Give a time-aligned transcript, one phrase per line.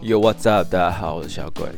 [0.00, 0.70] Yo, what's up？
[0.70, 1.68] 大家好，我是小鬼。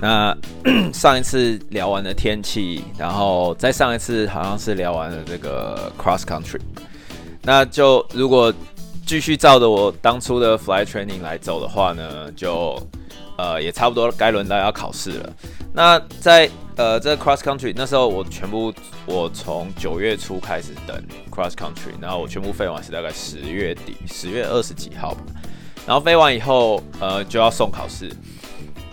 [0.00, 0.34] 那
[0.90, 6.58] 上一次聊完了天气，然后再上一次好像是聊完了这个 cross country。
[7.42, 8.52] 那就如果
[9.04, 12.74] 继续照着我当初的 flight training 来走的话呢，就
[13.36, 15.32] 呃也差不多该轮到要考试了。
[15.74, 18.72] 那在呃这个 cross country 那时候，我全部
[19.04, 20.96] 我从九月初开始等
[21.30, 25.22] cross country，然后我全部飞完是大概十月底，十月二十几号吧。
[25.86, 28.10] 然后飞完以后，呃就要送考试。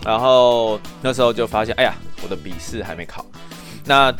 [0.04, 3.24] 然后那时候就发现，哎呀，我的笔试还没考。
[3.84, 4.12] 那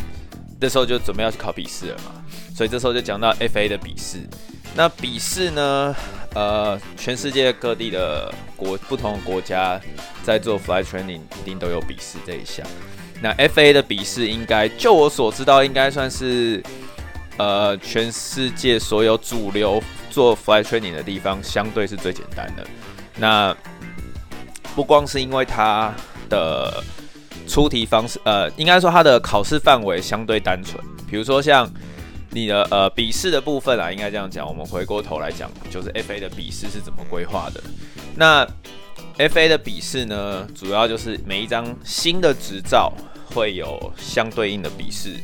[0.61, 2.13] 这时候就准备要去考笔试了嘛，
[2.55, 4.19] 所以这时候就讲到 FA 的笔试。
[4.75, 5.97] 那笔试呢，
[6.35, 9.81] 呃，全世界各地的国不同的国家
[10.23, 12.65] 在做 fly training，一定都有笔试这一项。
[13.23, 16.63] 那 FA 的笔试应该，就我所知道，应该算是
[17.37, 22.67] 呃全世界所有主流做 fly training 的地方，相对是最简单的。
[23.17, 23.57] 那
[24.75, 25.95] 不光是因为它
[26.29, 26.83] 的
[27.47, 30.83] 出题方式，呃，应该说它的考试范围相对单纯。
[31.09, 31.69] 比如说像
[32.31, 34.47] 你的呃笔试的部分啊，应该这样讲。
[34.47, 37.61] 我们回过头来讲，就是 FA 的笔试是怎么规划的。
[38.15, 38.47] 那
[39.19, 42.93] FA 的笔试呢，主要就是每一张新的执照
[43.35, 45.17] 会有相对应的笔试，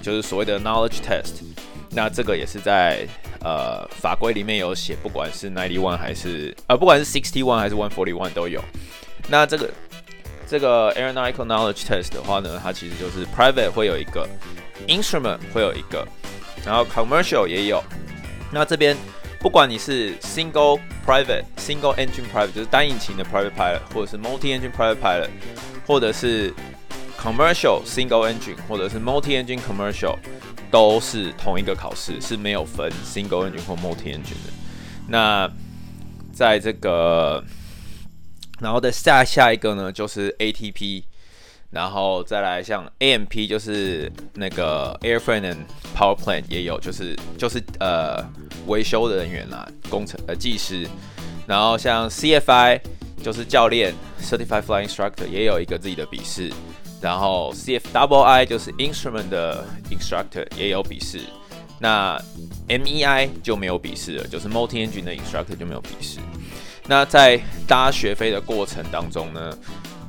[0.00, 1.44] 就是所谓的 knowledge test。
[1.90, 3.06] 那这个也是在
[3.40, 8.62] 呃法规里面有写，不管是 ninety one 还是呃不管是 sixty one 还是 one forty one 都有。
[9.28, 9.70] 那这个
[10.46, 14.28] 这个 aeronautical knowledge test 的话呢，它其实就是 private 会有一个
[14.86, 16.06] ，instrument 会有一个，
[16.64, 17.82] 然后 commercial 也有。
[18.52, 18.96] 那这边
[19.40, 25.28] 不管你是 single private single engine private 就是单引擎的 private pilot，或者是 multi engine private pilot，
[25.86, 26.54] 或者是
[27.26, 30.16] commercial single engine，或者是 multi engine commercial，
[30.70, 34.52] 都是同一个考试，是没有分 single engine 或 multi engine 的。
[35.08, 35.50] 那
[36.32, 37.42] 在这个
[38.60, 41.02] 然后的下下一个呢，就是 ATP，
[41.70, 45.56] 然后再来像 AMP，就是那个 Airframe and
[45.96, 48.24] Power Plant 也有，就是就是呃
[48.68, 50.86] 维修的人员啦，工程呃技师，
[51.46, 52.80] 然后像 CFI
[53.20, 53.92] 就是教练
[54.22, 56.52] Certified Flying Instructor 也有一个自己的笔试，
[57.00, 61.20] 然后 CFWI 就是 Instrument 的 Instructor 也有笔试，
[61.78, 62.20] 那
[62.68, 66.18] MEI 就没有笔试了，就是 Multi Engine 的 Instructor 就没有笔试。
[66.88, 69.56] 那在搭学飞的过程当中呢，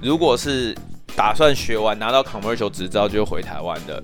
[0.02, 0.76] 如果是
[1.16, 4.02] 打算学完拿到 commercial 执照就回台湾的，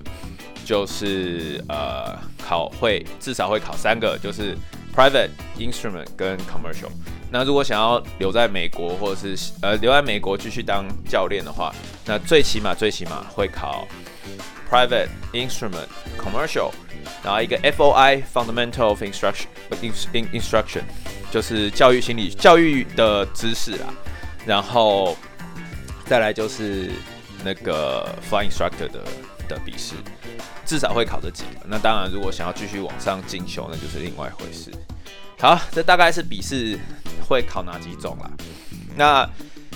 [0.64, 4.56] 就是呃考会至少会考三个，就是
[4.94, 6.90] private instrument 跟 commercial。
[7.30, 11.72] 那如果想要留在美国或者是呃留在美国继续当教练的话，
[12.06, 13.86] 那最起码最起码会考
[14.70, 15.88] private instrument
[16.18, 16.70] commercial，
[17.22, 19.46] 然后一个 FOI fundamental of instruction
[20.32, 20.82] instruction。
[21.30, 23.92] 就是教育心理、教育的知识啦，
[24.46, 25.16] 然后
[26.06, 26.92] 再来就是
[27.44, 29.02] 那个 flying instructor 的
[29.48, 29.96] 的笔试，
[30.64, 31.66] 至少会考这几个。
[31.66, 34.70] 那当然，如果想要继续往上进修，那就是另外一回事。
[35.40, 36.78] 好，这大概是笔试
[37.28, 38.30] 会考哪几种啦。
[38.94, 39.28] 那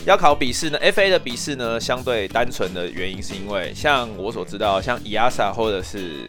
[0.07, 6.29] 要考笔试呢？FA 的笔试呢，相对单纯的原因是因为，像我所知道，像 EASA 或者是。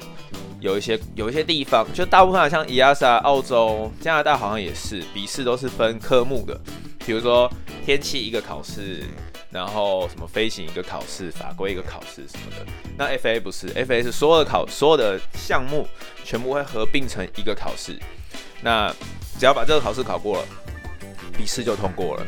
[0.61, 6.59] 有一些有一些地方，就大部分像 EASA、澳洲、加拿大好像也是笔试都是分科目的，
[7.05, 7.49] 比如说
[7.85, 9.05] 天气一个考试，
[9.51, 12.65] 然后什么飞行一个考试，法规一个考试什么的。
[12.97, 15.87] 那 FA 不是，FA 是所有的考所有的项目
[16.25, 17.97] 全部会合并成一个考试。
[18.61, 18.93] 那
[19.39, 20.45] 只要把这个考试考过了，
[21.37, 22.25] 笔试就通过了。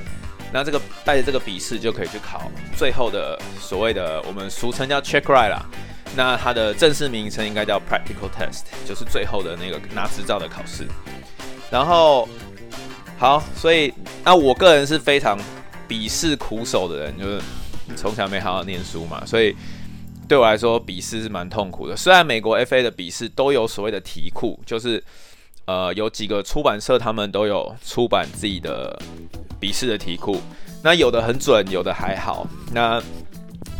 [0.53, 5.65] 那这个带着这个笔试就可以去考最后的所谓的我们俗称叫 check ride 啦。
[6.13, 10.85] 那它的正式名称应该叫 practical test，就是最后的那个拿执照的考试。
[11.71, 12.27] 然后，
[13.17, 13.93] 好，所以
[14.25, 15.37] 那我个人是非常
[15.87, 17.39] 笔试苦手的人，就是
[17.95, 19.55] 从小没好好念书嘛，所以
[20.27, 21.95] 对我来说笔试是蛮痛苦的。
[21.95, 25.01] 虽然美国 FA 的笔试都有所谓的题库，就是
[25.63, 29.01] 呃有几个出版社他们都有出版自己的
[29.61, 30.41] 笔试的题库，
[30.83, 32.47] 那有的很准，有的还好。
[32.73, 33.01] 那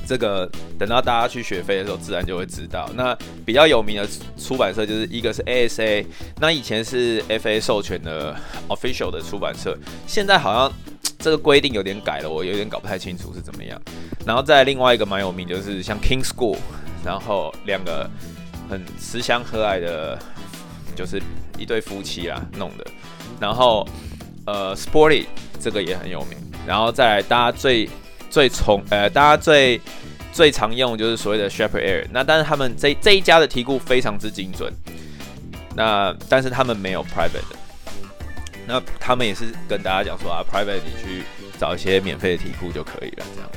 [0.07, 2.89] 这个等到大家去学飞的时候，自然就会知道。
[2.95, 4.07] 那比较有名的
[4.37, 6.05] 出版社就是一个是 ASA，
[6.39, 8.35] 那以前是 FA 授权的
[8.69, 9.75] official 的出版社，
[10.05, 10.71] 现在好像
[11.17, 13.81] 这个规定有点改了，我有点搞不太清楚是怎么样。
[14.25, 16.57] 然后再另外一个蛮有名，就是像 King School，
[17.03, 18.09] 然后两个
[18.69, 20.19] 很慈祥和蔼的，
[20.95, 21.21] 就是
[21.57, 22.85] 一对夫妻啊弄的。
[23.39, 23.87] 然后
[24.45, 25.25] 呃，Sporty
[25.61, 26.37] 这个也很有名。
[26.67, 27.87] 然后再来大家最。
[28.31, 29.77] 最从呃，大家最
[30.31, 34.73] 最常用就是所谓的 Shepherd Air，那但是他们这这一家的题库非常之精准，
[35.75, 37.57] 那但是他们没有 private 的，
[38.65, 41.23] 那他们也是跟大家讲说啊，private 你去
[41.59, 43.49] 找一些免费的题库就可以了，这样。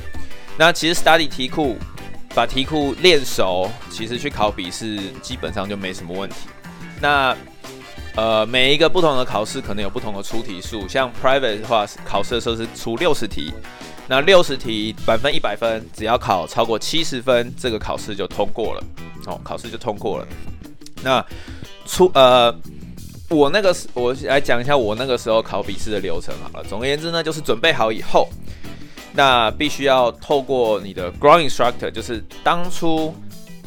[0.57, 1.77] 那其实 study 题库，
[2.33, 6.35] 把题库练熟，其实去考笔试基本上就没什么问题。
[6.99, 7.33] 那
[8.15, 13.51] 呃，每一个不同的考试可能有不同的出题数，像 private 的话，考试的时候是出六十题，
[14.07, 18.83] 那六十题满分一百分，只要考超过七十分，这个考试就通过了。
[19.25, 20.27] 哦，考试就通过了。
[21.03, 21.25] 那
[21.85, 22.55] 出呃。
[23.27, 26.63] 我那个我来讲一下我那个时候考笔试的流程好了。
[26.69, 28.29] 总而言之呢，就是准备好以后，
[29.13, 33.15] 那必须要透过你的 ground instructor，就是当初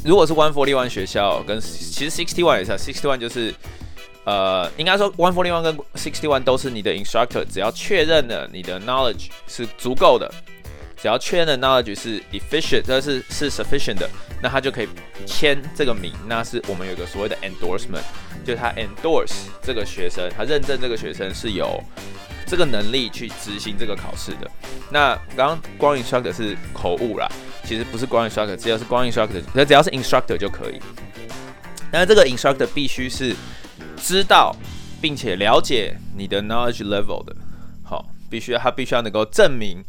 [0.04, 3.52] 如果是 one for one 学校跟其实 sixty one 也是，sixty one 就是
[4.28, 10.30] 呃，应该说，one for one 跟 sixty one 都是你的 instructor，只要确认了你的 knowledge 是足够的，
[11.00, 14.06] 只要确认的 knowledge 是 efficient，这是是 sufficient 的，
[14.42, 14.88] 那他就可以
[15.24, 16.12] 签这个名。
[16.26, 18.02] 那是我们有个所谓的 endorsement。
[18.44, 21.82] 就他 endorse 这个学生，他认证这个学生是有
[22.46, 24.50] 这个能力去执行这个考试的。
[24.90, 27.26] 那刚刚 going instructor 是口误啦，
[27.64, 30.78] 其实不是 going instructor，只要是 going instructor，那只要是 instructor 就可以。
[31.90, 33.34] 但是这个 instructor 必须是
[33.98, 34.54] 知道
[35.00, 37.36] 并且了解你的 knowledge level 的，
[37.84, 39.84] 好，必须他必须要能够证明，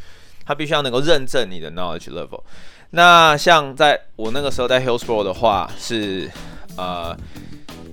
[0.45, 2.44] 他必须要能够认证你的 knowledge level。
[2.91, 6.29] 那像在我那个时候在 Hillsboro 的话是
[6.75, 7.15] 呃。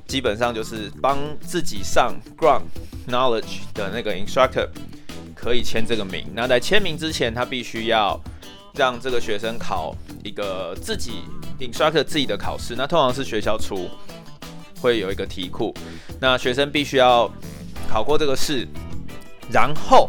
[0.06, 2.62] 基本上就是帮自己上 ground
[3.08, 4.64] knowledge 的那个 instructor
[5.34, 6.24] 可以签这个名。
[6.32, 8.16] 那在签名之前，他必须要
[8.74, 9.92] 让这个学生考
[10.22, 11.22] 一个自己
[11.58, 12.76] instructor 自己的考试。
[12.76, 13.90] 那通常是学校出，
[14.86, 15.74] 会有一个题库。
[16.20, 17.30] 那学生必须要
[17.88, 18.66] 考过这个试，
[19.52, 20.08] 然后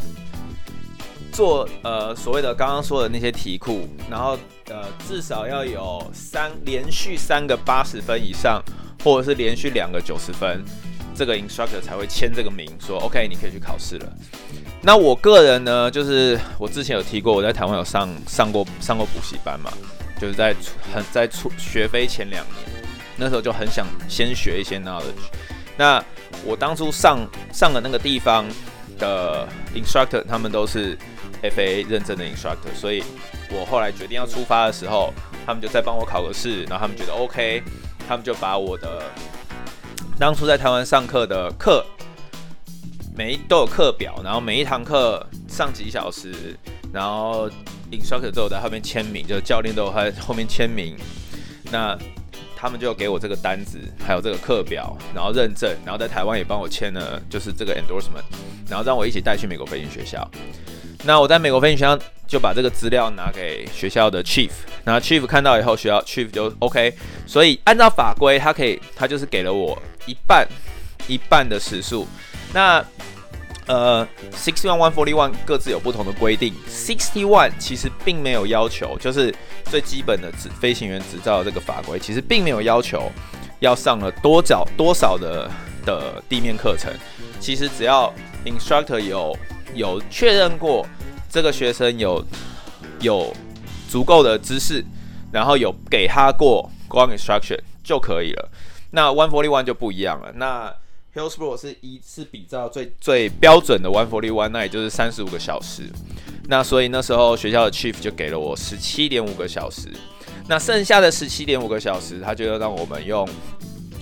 [1.32, 4.38] 做呃所谓的刚刚说的那些题库，然后
[4.70, 8.64] 呃至少要有三连续三个八十分以上。
[9.04, 10.66] 或者是连续两个九十分，
[11.16, 14.14] 这个 instructor 才会签这个名，说 OK，你可以去考试了。
[14.82, 19.72] 那我个人呢，就是我之前有提过，我在台湾有上上过上过补习班嘛，
[20.20, 20.54] 就是在
[20.94, 22.77] 很在出学飞前两年，
[23.18, 25.28] 那时候就很想先学一些 knowledge。
[25.78, 26.04] 那
[26.46, 27.19] 我当初上
[27.52, 28.46] 上的那个地方
[28.98, 30.98] 的 instructor，他们都是
[31.44, 33.04] FA 认证的 instructor，所以
[33.52, 35.14] 我后来决定要出发的时候，
[35.46, 37.64] 他们就再帮我考个试，然后他们觉得 OK。
[38.10, 39.04] 他们就把我的
[40.18, 41.86] 当初在台湾上课的课，
[43.18, 46.58] 每一都有课表，然后每一堂课上几小时，
[46.94, 47.50] 然后
[47.92, 50.96] instructor 都有在后面签名，就是教练都有在后面签名。
[51.69, 52.00] 那
[52.59, 58.25] 他们就给我这个单子，还有这个课表，然后认证，然后在台湾也帮我签了，就是这个 endorsement，
[58.68, 60.27] 然后让我一起带去美国飞行学校。
[61.04, 64.50] 那我在美国飞行学校就把这个资料拿给学校的 chief，
[64.83, 66.92] 然后 chief 看到以后，学校 chief 就 OK。
[67.27, 70.48] 所以按照法规，他可以，他就是给了我一半
[71.07, 72.07] 一半的时数。
[72.54, 72.83] 那
[73.68, 76.54] 呃，sixty one one forty one 各自有不同的规定。
[76.69, 79.34] sixty one 其实并没有要求，就是
[79.66, 83.12] 最基本的执飞行员执照这个法规，其实并没有要求
[83.60, 85.50] 要上了多少多少的
[85.86, 86.92] 的地面课程。
[87.40, 88.14] 其实只要
[88.46, 89.38] instructor 有。
[89.75, 90.88] 有确认过
[91.30, 92.25] 这个学生有
[93.02, 93.31] 有
[93.88, 94.84] 足够的知识，
[95.31, 98.50] 然后有给他过 ground instruction 就可以了。
[98.92, 100.31] 那 one forty one 就不一样了。
[100.36, 100.74] 那
[101.18, 105.90] Hillsboro 是一次比较最最标准的141，那也就是三十五个小时。
[106.48, 109.90] 那所以那时候学校的 chief 就给了我十七点五个小时。
[110.47, 113.28] 那剩下的十七点五个小时，他就要让我们用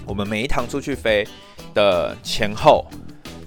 [0.06, 1.26] 我们每一堂出去飞
[1.74, 2.86] 的前后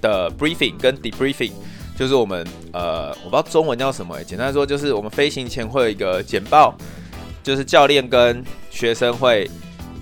[0.01, 1.51] 的 briefing 跟 debriefing。
[1.97, 6.73] 就是我们呃，我不知道中文叫什么，欸，简单说就是我们飞行前会有一个简报，
[7.43, 9.49] 就是教练跟学生会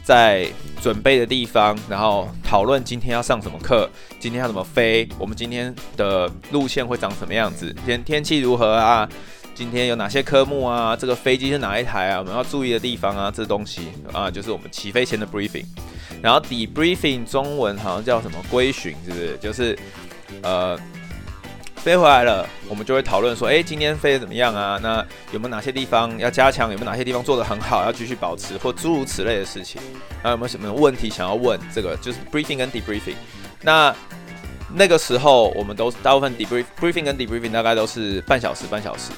[0.03, 0.47] 在
[0.81, 9.07] 准备的地方，然后讨论今天要上什么课，今天要怎么飞，我们今天的路线会长什么样子，今天天气如何啊，
[9.53, 15.65] 今天有哪些科目啊，这个飞机是哪一台啊，我们要注意的地方啊，这东西啊，就是我们起飞前的 briefing，
[16.21, 19.37] 然后 debriefing 中文好像叫什么归训，是不是？
[19.41, 19.77] 就是
[20.41, 20.77] 呃。
[21.77, 24.77] 飞回来了，我们就会讨论说，哎，今天飞得怎么样啊？
[24.83, 24.97] 那
[25.31, 26.69] 有没有哪些地方要加强？
[26.69, 29.81] 有没有哪些地方做得很好，要继续保持，或诸如此类的事情？
[30.21, 31.57] 那有没有什么问题想要问？
[31.73, 33.15] 这个就是 briefing 跟 debriefing。
[33.61, 33.95] 那
[34.75, 39.11] 那个时候，我们都大部分 debrief briefing 跟 debriefing 大概都是半小时，半小时。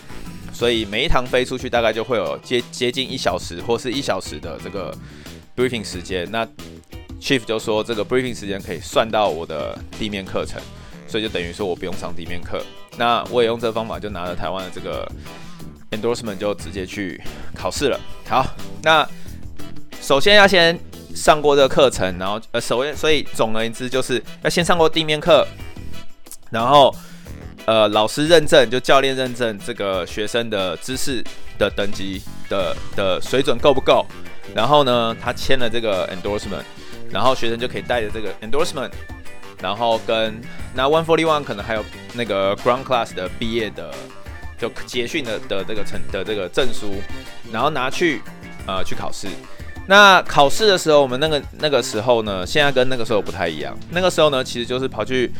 [0.54, 4.96] 所以每一堂飞出去，大概就会有接接近一小时或是一小时的这个
[5.56, 6.30] briefing 时间。
[6.30, 6.46] 那
[7.20, 10.62] chief 就说，这个 briefing 时间可以算到我的地面课程。
[11.10, 12.64] 所以就等于说我不用上地面课，
[12.98, 15.10] 那我也用这个方法就拿了台湾的这个
[15.92, 17.20] endorsement 就直接去
[17.56, 18.00] 考试了。
[18.28, 18.46] 好，
[18.84, 19.08] 那
[20.00, 20.80] 首先要先
[21.16, 25.46] 上过这个课程，然后呃首先所以总而言之就是要先上过地面课，
[26.52, 26.96] 然后
[27.66, 31.24] 呃老师认证就教练认证这个学生的知识
[31.58, 34.06] 的等级的的水准够不够，
[34.54, 36.64] 然后呢他签了这个 endorsement，
[37.10, 38.92] 然后学生就可以带着这个 endorsement，
[39.62, 40.40] 然后跟
[40.74, 43.94] 那 one forty one 可能还有那个 ground class 的毕业的
[44.58, 46.94] 就结训的的这个成的这个证书，
[47.52, 48.22] 然后拿去
[48.68, 49.28] 呃去考试。
[49.88, 53.76] 那考试的时候，我们那个那个时候呢，现在跟那个时候不太一样。
[53.90, 55.32] 那个时候呢，其实就是跑去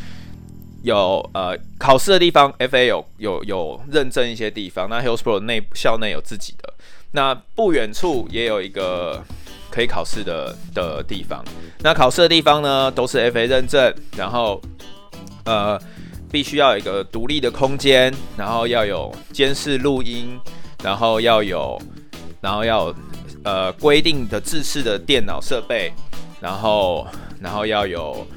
[0.82, 4.90] 有呃考试的地方，FA 有有有认证一些地方。
[4.90, 6.74] 那 Hillsboro 内校内有自己的，
[7.12, 9.24] 那不远处也有一个
[9.70, 11.44] 可以考试的的地方。
[11.80, 14.62] 那考试的地方呢，都是 FA 认证，然后
[15.46, 15.80] 呃
[16.32, 20.40] 必须要有一个独立的空间，然后要有监视录音，
[20.84, 21.82] 然后要有，
[22.42, 22.96] 然后要有。
[23.42, 25.94] 呃，规定的制式的电脑设备，
[26.42, 27.08] 然后，
[27.40, 28.28] 然后要有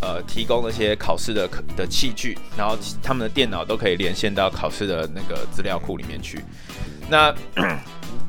[0.00, 6.44] 呃提供那些考试的的器具，然后他们的电脑都可以连线到考试的那个资料库里面去。
[7.10, 7.34] 那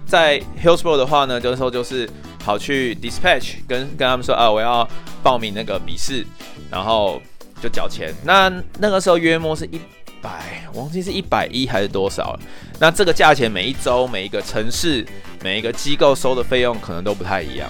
[0.08, 2.10] 在 Hillsboro 的话呢，就是说就是
[2.43, 4.88] 跑去 Dispatch 跟跟他们说啊，我要
[5.21, 6.25] 报名那个笔试，
[6.69, 7.21] 然后
[7.62, 8.13] 就缴钱。
[8.23, 9.79] 那那个时候约莫是一
[10.21, 12.39] 百，我忘记是一百一还是多少了。
[12.79, 15.05] 那这个价钱每一周每一个城市。
[15.43, 17.69] 每一个机构收的费用可能都不太一样。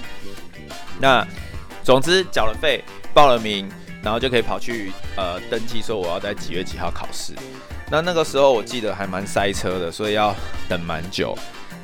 [1.01, 1.27] 那
[1.83, 2.83] 总之缴了费，
[3.15, 3.67] 报了名，
[4.03, 7.33] 然后就可以跑去呃登记，说我要在几月几号考试。
[7.89, 10.35] 那那个时候我记得还蛮塞车的，所以要
[10.69, 11.35] 等蛮久。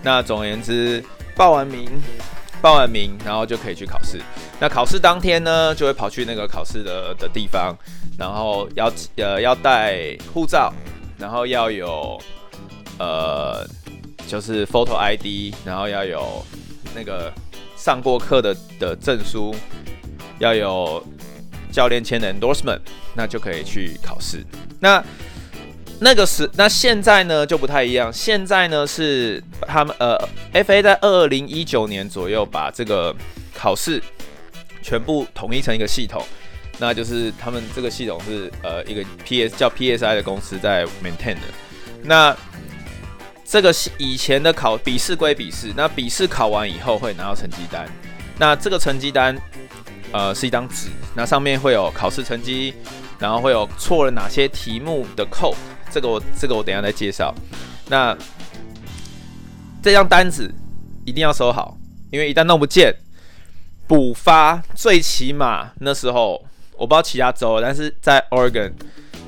[0.03, 1.03] 那总而言之，
[1.35, 1.89] 报完名，
[2.61, 4.19] 报完名，然后就可以去考试。
[4.59, 7.75] 那考试当天呢，就会跑去那个考试的的地方，
[8.17, 10.73] 然后要呃要带护照，
[11.17, 12.19] 然后要有
[12.97, 13.67] 呃。
[14.27, 16.45] 就是 photo ID，然后要有
[16.93, 17.33] 那个
[17.75, 19.55] 上过课的的证书，
[20.37, 21.03] 要有
[21.71, 22.79] 教练签的 endorsement，
[23.15, 24.45] 那就可以去考试。
[24.79, 25.03] 那
[26.01, 28.11] 那个时，那现在呢就不太一样。
[28.11, 30.17] 现在呢是他们呃
[30.53, 33.13] ，FA 在二零一九年左右把这个
[33.53, 34.01] 考试
[34.81, 36.25] 全部统一成一个系统，
[36.77, 41.41] 那就是他们这个系统是呃一个 PS 叫 PSI 的公司在 maintain 的。
[42.01, 42.35] 那
[43.43, 47.85] 这个是以前的考笔试归笔试，那笔试考完以后会拿到成绩单，
[48.37, 49.35] 那这个成绩单，
[50.13, 52.73] 呃，是一张纸，那上面会有考试成绩，
[53.17, 55.53] 然后会有错了哪些题目的扣，
[55.91, 57.33] 这个我这个我等下再介绍。
[57.87, 58.15] 那
[59.81, 60.53] 这张单子
[61.05, 61.77] 一定要收好，
[62.11, 62.93] 因为一旦弄不见，
[63.87, 66.43] 补发最起码那时候
[66.77, 68.71] 我不知道其他州，但是在 Oregon。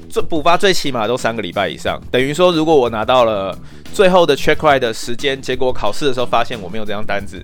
[0.09, 3.57] 最补发最起码都三个礼拜以上，等于说，如果我拿到了
[3.93, 7.41] 最后的 check ride 的时间，结果考试的时候发现我没有这张单子，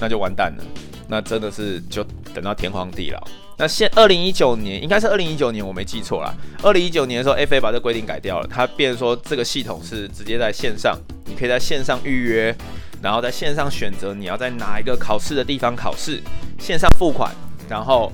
[0.00, 0.64] 那就完蛋了，
[1.06, 2.02] 那真的是就
[2.34, 3.22] 等到天荒地老。
[3.58, 6.32] 那现二零一九年应该是二零一九年，我没记错啦。
[6.62, 10.96] 二零一九年的时候，FA 把这规定改掉了，它变说这个系统是直接在线上，
[11.26, 12.56] 你可以在线上预约，
[13.02, 16.22] 然后在线上选择你要在哪一个考试的地方考试，
[16.58, 17.34] 线上付款，
[17.68, 18.12] 然后。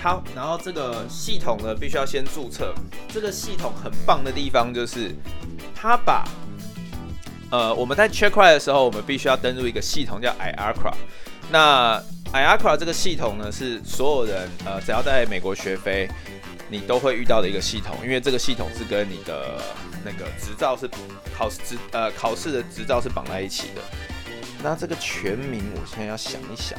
[0.00, 2.72] 它，然后这个系统呢，必须要先注册。
[3.12, 5.12] 这个系统很棒的地方就是，
[5.74, 6.24] 它把，
[7.50, 10.94] 呃，我们在 check ride 的时候，我们必须要登入一个系统叫 IACRA。
[11.50, 12.00] 那
[12.32, 16.08] IACRA 这个系统呢，是所有人，呃，只要在美国学飞，
[16.68, 19.60] 你都会遇到的一个系统，因为这个系统是跟你的
[20.04, 20.88] 那个执照是
[21.36, 23.80] 考执呃考试的执照是绑在一起的。
[24.62, 26.78] 那这个全名，我现在要想一想。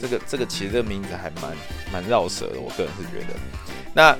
[0.00, 1.52] 这个这个其实这个名字还蛮
[1.92, 3.38] 蛮绕舌的，我个人是觉得。
[3.94, 4.16] 那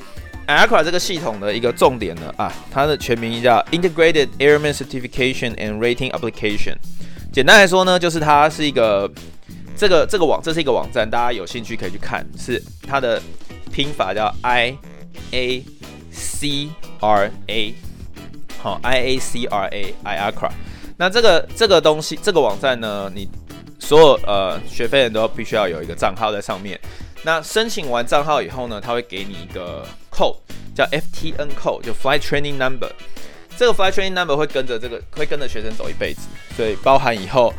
[0.46, 6.74] IACRA 这个系统的一个重点呢，啊，它的全名叫 Integrated Airman Certification and Rating Application。
[7.32, 9.10] 简单来说呢，就是它是一个
[9.76, 13.20] 这个这个网，这是一个网站，大家有兴趣可以去看，是它的
[13.72, 14.76] 拼法叫 I
[15.32, 15.64] A
[16.10, 16.68] C
[17.00, 17.74] R A，
[18.58, 20.50] 好，I A C R A IACRA。
[20.96, 23.28] 那这个这个东西，这个网站呢，你。
[23.84, 26.78] 所有呃学费人都必须要有一个账号在上面。
[27.24, 30.36] 那申请完账号以后呢，他会给你一个 code，
[30.72, 32.88] 叫 FTN code，就 Flight Training Number。
[33.56, 36.20] 这个 Flight Training Number 会跟着这个，会跟着学生走一辈子。
[36.56, 37.52] 所以包含以后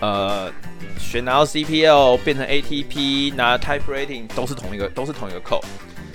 [0.00, 0.50] 呃
[0.98, 5.60] 选拿到 CPL 变成 ATP 拿 Type Rating 都是同一个，都是同一个扣。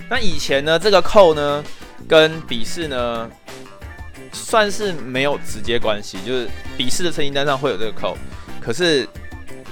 [0.09, 1.63] 那以前呢，这个扣呢
[2.07, 3.29] 跟笔试呢
[4.31, 6.47] 算是没有直接关系，就是
[6.77, 8.17] 笔试的成绩单上会有这个扣
[8.61, 9.07] 可是。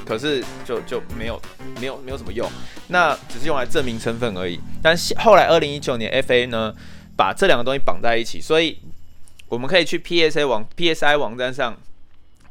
[0.08, 1.42] 可是就就没有
[1.82, 2.48] 没有没有什么用，
[2.90, 4.60] 那只是用来证明身份而已。
[4.80, 6.72] 但后来二零一九年 FA 呢，
[7.18, 8.78] 把这两个东西绑在一起，所以
[9.48, 11.76] 我们可以去 PSA 网 PSI 网站上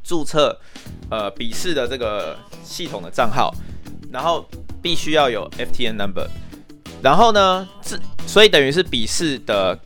[0.05, 0.57] 注册
[1.11, 3.53] 呃笔试的这个系统的账号，
[4.13, 4.47] 然后
[4.81, 6.29] 必须要有 FTN number。
[7.03, 9.79] 然后呢，这所以等于是笔试的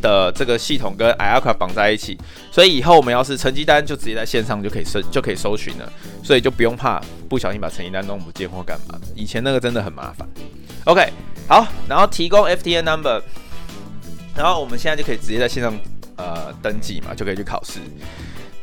[0.00, 2.18] 的这个系统跟 IACA 绑在一起，
[2.52, 5.92] 所以以后我们要是成绩单就直接在线上就可以搜就可以搜寻了，
[6.22, 9.06] 所以就不用怕不小心把成绩单弄不见或干嘛的。
[9.14, 10.28] 以前那个真的很麻烦。
[10.84, 11.12] OK，
[11.48, 13.20] 好，然后提供 FTN number，
[14.36, 15.74] 然后我们现在就可以直接在线上
[16.16, 17.80] 呃登记嘛，就可以去考试。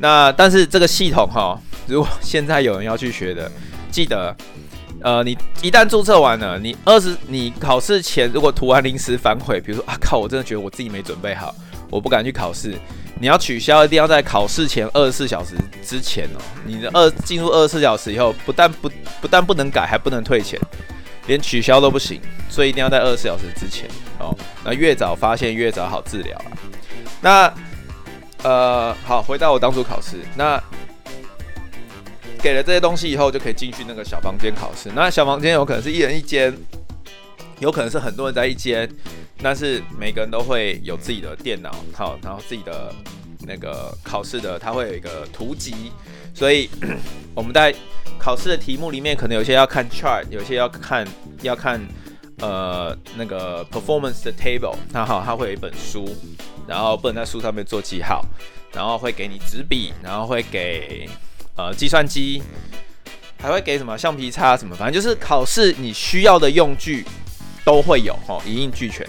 [0.02, 3.50] 那但是这个系统哈，如果现在有人要去学的，
[3.90, 4.36] 记得。
[5.04, 11.56] 呃，你一旦注册完了，你二十你考试前如果涂完临时反悔，比如说啊靠，我真的觉得我自己没准备好，
[11.90, 12.76] 我不敢去考试，
[13.20, 16.42] 你要取消，一定要在考试前二十四小时之前哦。
[16.64, 18.88] 你的二进入二十四小时以后，不但不
[19.20, 20.60] 不但不能改，还不能退钱，
[21.26, 23.90] 连取消都不行，所以一定要在二十四小时之前
[24.20, 24.38] 哦。
[24.64, 26.54] 那越早发现越早好治疗啊。
[27.22, 27.54] 那
[28.44, 30.62] 呃，好，回到我当初考试那。
[32.44, 34.90] 给了这些东西以后，就可以进去那个小房间考试。
[34.96, 36.52] 那小房间有可能是一人一间，
[37.60, 38.90] 有可能是很多人在一间，
[39.44, 42.92] 但是每个人都会有自己的电脑，好，然后自己的
[43.46, 45.92] 那个考试的，它会有一个图集。
[46.34, 46.68] 所以
[47.36, 47.72] 我们在
[48.18, 51.08] 考试的题目里面，可能有些要看 chart，有些要看
[51.44, 51.80] 要看
[52.42, 54.76] 呃那个 performance 的 table。
[54.92, 56.14] 那好，它会有一本书，
[56.68, 58.26] 然后不能在书上面做记号，
[58.74, 61.10] 然后会给你纸笔，然后会给。
[61.58, 62.42] 呃，计算机
[63.38, 67.06] 还会给什么橡皮擦什么，反正就是考试你需要的用具
[67.66, 69.06] 都会有哦，一应俱全。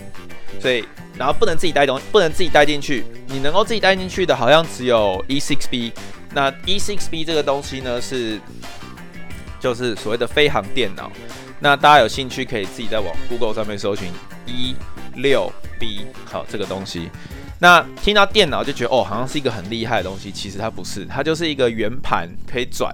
[0.60, 0.84] 所以，
[1.16, 3.04] 然后不能自己带东，不能自己带进去。
[3.28, 5.92] 你能够自己带进去的，好像只有 E6B。
[6.34, 8.40] 那 E6B 这个东西呢，是
[9.60, 11.10] 就是所谓的飞航电脑。
[11.62, 14.10] 那大家有兴趣可以自己在网 Google 上面搜寻
[14.48, 17.08] E6B，好，这个东西。
[17.60, 22.92] 那听到电脑就觉得哦，好像是一个很厉害的东西，其实它不是，它就是一个圆盘可以转，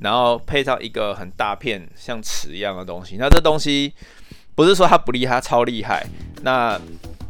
[0.00, 3.16] 然后配上一个很大片像尺一样的东西。
[3.18, 3.92] 那这东西
[4.54, 6.06] 不是说它不厉害，它超厉害。
[6.40, 6.80] 那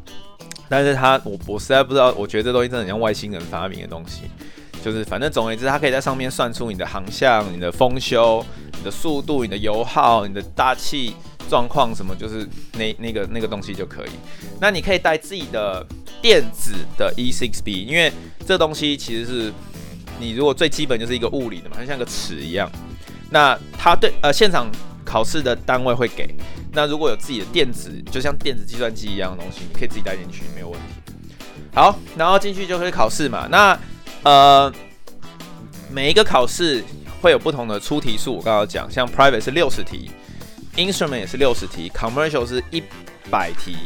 [0.71, 4.23] 但是它我我实在不知道，我觉得这东西真的很像外星人发明的东西。
[4.91, 8.45] 就是反正总而言之，它可以在上面算出你的航向、你的风修、
[8.79, 11.15] 你的速度、你的油耗、你的大气
[11.49, 14.11] 状况什么，就是那那个那个东西就可以。
[14.61, 15.87] 那你可以带自己的。
[16.21, 18.13] 电子的 E6B，因为
[18.45, 19.53] 这东西其实是
[20.19, 22.69] 你如果最基本就是一个物理的嘛，它像个尺一样。
[23.31, 24.69] 那它对呃现场
[25.05, 26.35] 考试的单位会给。
[26.73, 31.13] 那如果有自己的电子，就像电子计算机一样的东西，你可以自己带进去，没有问题。
[31.73, 33.47] 好，然后进去就可以考试嘛。
[33.49, 33.79] 那
[34.23, 34.73] 呃
[35.91, 36.85] 每一个考试
[37.21, 40.11] 会有不同的出题数，我刚刚讲，像 Private 是六十题
[40.77, 42.83] ，Instrument 也是六十题，Commercial 是一
[43.31, 43.77] 百题。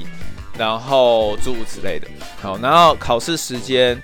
[0.59, 2.07] 然后诸如此类的，
[2.43, 3.99] 好，然后考试时间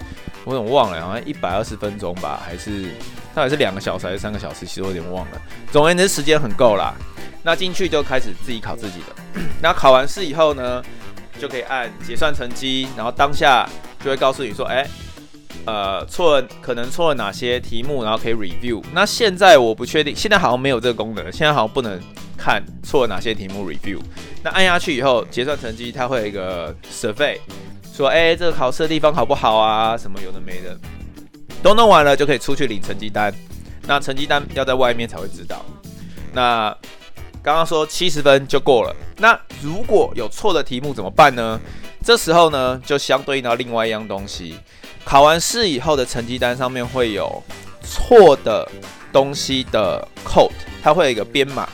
[0.46, 2.86] 我有点忘了，好像一百二十分钟吧，还是
[3.34, 4.64] 到底是两个小时还是三个小时？
[4.64, 5.42] 其实我有点忘了。
[5.70, 6.94] 总而言之，时间很够啦。
[7.42, 9.42] 那进去就开始自己考自己的。
[9.60, 10.82] 那考完试以后呢，
[11.38, 13.68] 就可以按结算成绩，然后当下
[14.02, 14.88] 就会告诉你说，哎，
[15.66, 18.82] 呃，错了，可能错了哪些题目，然后可以 review。
[18.92, 22.00] 那现在我不确定，现在好像没有这个功能，现在好像不能。
[22.40, 23.98] 看错了哪些题目 review，
[24.44, 27.36] 那按下去以后结算成绩，它会有一个 survey，
[27.92, 29.96] 说哎、这个考试的地方好不好啊？
[29.96, 30.78] 什么有的没的，
[31.64, 33.34] 都弄完了就可以出去领成绩单。
[33.88, 35.66] 那成绩单要在外面才会知道。
[36.32, 36.70] 那
[37.42, 41.60] 刚刚说七十分就过了，那如果有错的题目怎么办呢？
[42.04, 44.54] 这时候呢就相对应到另外一样东西，
[45.04, 47.42] 考完试以后的成绩单上面会有
[47.82, 48.68] 错的
[49.12, 51.68] 东西的 code，它会有一个编码。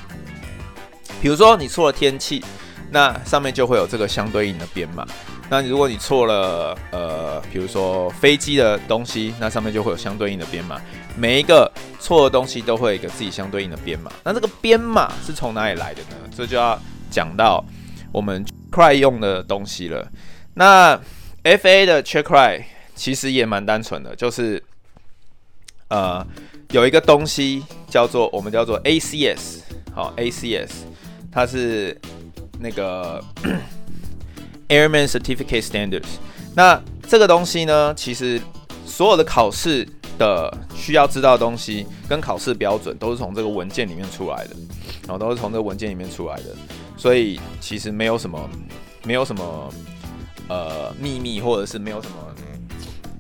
[1.21, 2.45] 比如说你错了天气，
[2.91, 5.07] 那上面就会有这个相对应的编码。
[5.51, 10.81] 那如果你错了，呃，比如说飞机的东西，那上面就会有相对应的编码。
[11.17, 14.11] 每一个错的东西都会有一个自己相对应的编码。
[14.23, 16.17] 那这个编码是从哪里来的呢？
[16.35, 16.79] 这就要
[17.11, 17.63] 讲到
[18.11, 20.11] 我们 Cry 用的东西了。
[20.55, 20.99] 那
[21.43, 22.63] FA 的 check cry
[22.95, 24.63] 其实也蛮单纯的，就是
[25.89, 26.27] 呃
[26.71, 29.61] 有一个东西叫做我们叫做 ACS，
[29.95, 30.71] 好 ACS。
[31.31, 32.01] 它是
[32.61, 33.21] 那个
[34.69, 36.07] Airman Certificate Standards。
[36.55, 38.41] 那这个东西呢，其实
[38.87, 39.85] 所有的考试
[40.17, 44.55] 的需要知道的东西跟考试标准都是从这个文件里面出来的，
[45.03, 46.55] 然后都是从这个文件里面出来的，
[46.97, 48.49] 所以其实没有什么，
[49.03, 49.75] 没有什么
[50.49, 52.17] 呃秘密，或者是没有什么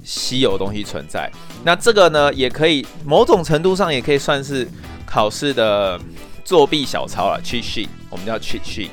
[0.04, 1.28] 稀有东西存在。
[1.64, 4.68] 那这个呢，也可以某种程度上也可以算是
[5.04, 6.00] 考试的。
[6.44, 8.90] 作弊小抄了，cheat sheet，我们叫 cheat sheet。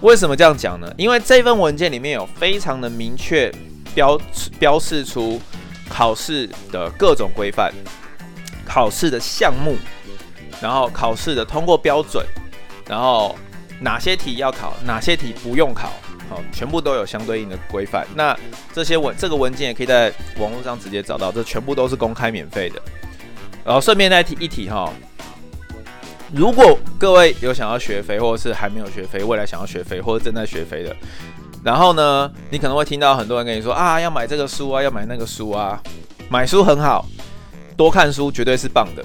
[0.00, 0.90] 为什么这样讲呢？
[0.96, 3.52] 因为这份文件里面有非常的明确
[3.94, 4.18] 标
[4.58, 5.38] 标示出
[5.90, 7.70] 考试的各种规范、
[8.64, 9.76] 考试的项目，
[10.62, 12.24] 然后考试的通过标准，
[12.88, 13.36] 然后
[13.78, 15.92] 哪些题要考，哪些题不用考，
[16.30, 18.06] 好，全部都有相对应的规范。
[18.14, 18.34] 那
[18.72, 22.80] 这些文这个文件也可以在网络上直接找到，这全部都是公开免费的。
[23.64, 24.90] 然后顺便再提一提哈，
[26.32, 30.96] 如果各位有想要学飞，或者是还没有学飞，未来想要学飞，或者正在学飞的，
[31.62, 35.82] 然后呢，你可能会听到很多人跟你说啊，要买这个书啊，要买那个书啊，
[36.30, 37.04] 买书很好，
[37.76, 39.04] 多看书绝对是棒的。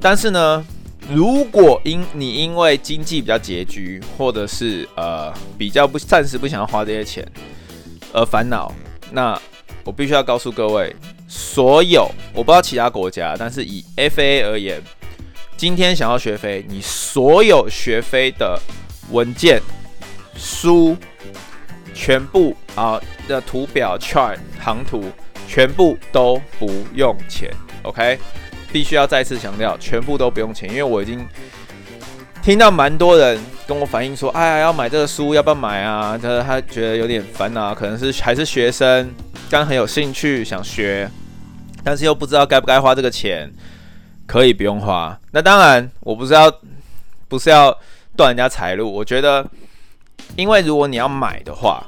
[0.00, 0.64] 但是呢，
[1.08, 7.26] 如果因你因为经济比较拮据，或者是呃比较不暂时不想要花这些钱
[8.12, 8.72] 而烦恼，
[9.12, 9.40] 那
[9.84, 10.94] 我必须要告诉各位，
[11.28, 14.82] 所有我不知道其他国家，但是以 FAA 而言，
[15.56, 18.60] 今天想要学飞，你所有学飞的
[19.12, 19.62] 文件、
[20.36, 20.96] 书，
[21.94, 25.04] 全部啊的图表、chart、航图，
[25.46, 27.48] 全部都不用钱
[27.84, 28.18] ，OK。
[28.76, 31.26] 必须要再次强调，全部都不用钱，因为我已经
[32.42, 36.18] 听到蛮多人跟我反映说，哎呀，要买这个书，要不要买啊？
[36.18, 39.10] 他他觉得有点烦啊，可能是还是学生，
[39.48, 41.10] 刚很有兴趣想学，
[41.82, 43.50] 但是又不知道该不该花这个钱，
[44.26, 45.18] 可以不用花。
[45.30, 46.52] 那当然，我不是要
[47.28, 47.74] 不是要
[48.14, 49.42] 断人家财路，我觉得，
[50.36, 51.82] 因为如果你要买的话。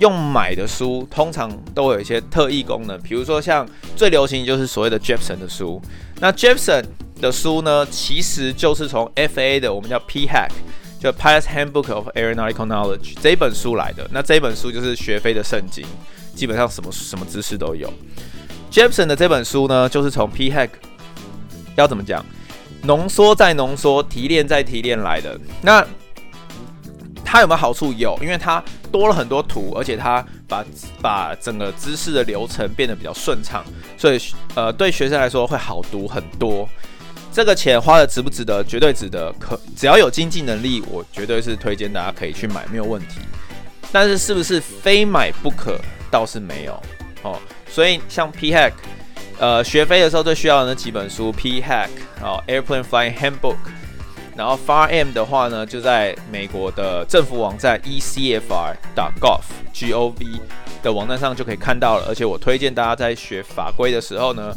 [0.00, 5.80] 用买的书通常都有一些特异功能，比如说像最流行就是所谓的 Jepson 的书。
[6.20, 6.82] 那 Jepson
[7.20, 10.50] 的书呢，其实就是从 FA 的我们叫 P Hack，
[10.98, 14.08] 就 Pilot Handbook of Aeronautical Knowledge 这一本书来的。
[14.10, 15.84] 那这一本书就是学飞的圣经，
[16.34, 17.92] 基本上什么什么知识都有。
[18.72, 20.70] Jepson 的这本书呢，就是从 P Hack
[21.76, 22.24] 要怎么讲，
[22.84, 25.38] 浓缩再浓缩，提炼再提炼来的。
[25.60, 25.86] 那
[27.24, 27.92] 它有没有好处？
[27.92, 30.64] 有，因为它多了很多图，而且它把
[31.00, 33.64] 把整个知识的流程变得比较顺畅，
[33.96, 34.20] 所以
[34.54, 36.68] 呃，对学生来说会好读很多。
[37.32, 38.64] 这个钱花的值不值得？
[38.64, 39.32] 绝对值得。
[39.38, 43.20] 可只要有经济能力，我绝对是推荐大家可以去买，没有问题。
[43.92, 45.78] 但是是不是非买不可？
[46.10, 46.72] 倒是没有
[47.22, 47.38] 哦。
[47.68, 48.72] 所以像 P Hack，
[49.38, 53.56] 呃，学飞的时候最需要的那几本书，P Hack 哦，Airplane Flying Handbook。
[54.36, 58.52] 然后 FAR-M 的话呢，就在美国的政府网站 ecfr.gov
[60.82, 62.06] 的网站上就可以看到了。
[62.08, 64.54] 而且我推荐大家在学法规的时候呢，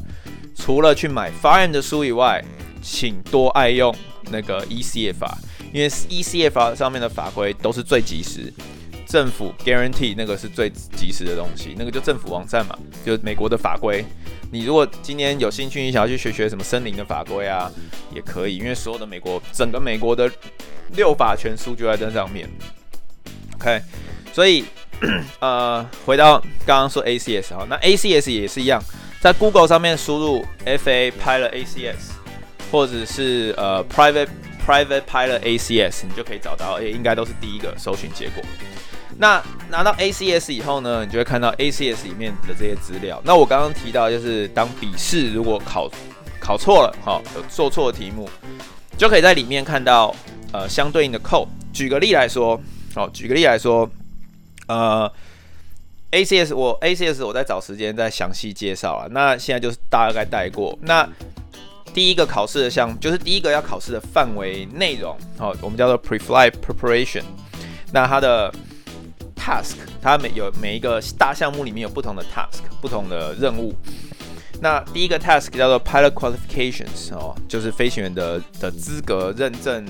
[0.56, 2.44] 除了去买 FAR-M 的书以外，
[2.82, 3.94] 请多爱用
[4.32, 5.36] 那个 ecfr，
[5.74, 8.54] 因为 ecfr 上面的法规都是最及时，
[9.06, 14.06] 政府 guarantee 那个是最及时的东西，那个就政府网站嘛，就美国的法规。
[14.54, 17.72] 你如果今天有兴趣，你想要去学学什么森林的法规啊，
[18.14, 20.32] 也可以，因为所有的美国整个美国的
[20.92, 22.48] 六法全书就在这上面。
[23.56, 23.82] OK，
[24.32, 24.64] 所以
[25.42, 28.80] 呃，回到刚刚说 ACS 哈，那 ACS 也是一样，
[29.20, 32.12] 在 Google 上面输入 FA Pilot ACS，
[32.72, 34.28] 或者是呃 Private
[34.68, 38.44] Private Pilot ACS，你就可以找到，也应该都是第一个搜寻结果。
[39.18, 39.42] 那
[39.74, 43.20] 拿到 ACS 以后呢，你就会看到 ACS 里面的这些资料。
[43.26, 45.90] 那我刚刚提到，就是当笔试如果考
[46.40, 48.30] 考错了，哈，做错题目，
[49.00, 50.16] 就可以在里面看到
[50.52, 51.48] 呃相对应的 code。
[51.74, 52.62] 举个例来说，
[52.94, 53.90] 好，举个例来说，
[54.68, 55.12] 呃
[56.12, 59.10] ，ACS 我 ACS 我在找时间再详细介绍了。
[59.10, 60.78] 那现在就是大概带过。
[60.84, 61.10] 那
[61.96, 67.24] 第一个考试的项，就是第一个要考试的范围内容，好，我们叫做 Pre-flight Preparation。
[67.92, 68.54] 那它的
[69.44, 73.74] task，它每有每一个大项目里面有不同的 task，不同的任务。
[74.62, 79.86] 那第一个 task 叫做 pilot qualifications 哦，就是飞行员的的资格认证，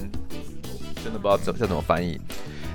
[1.04, 2.20] 真的不知道怎这怎么翻译。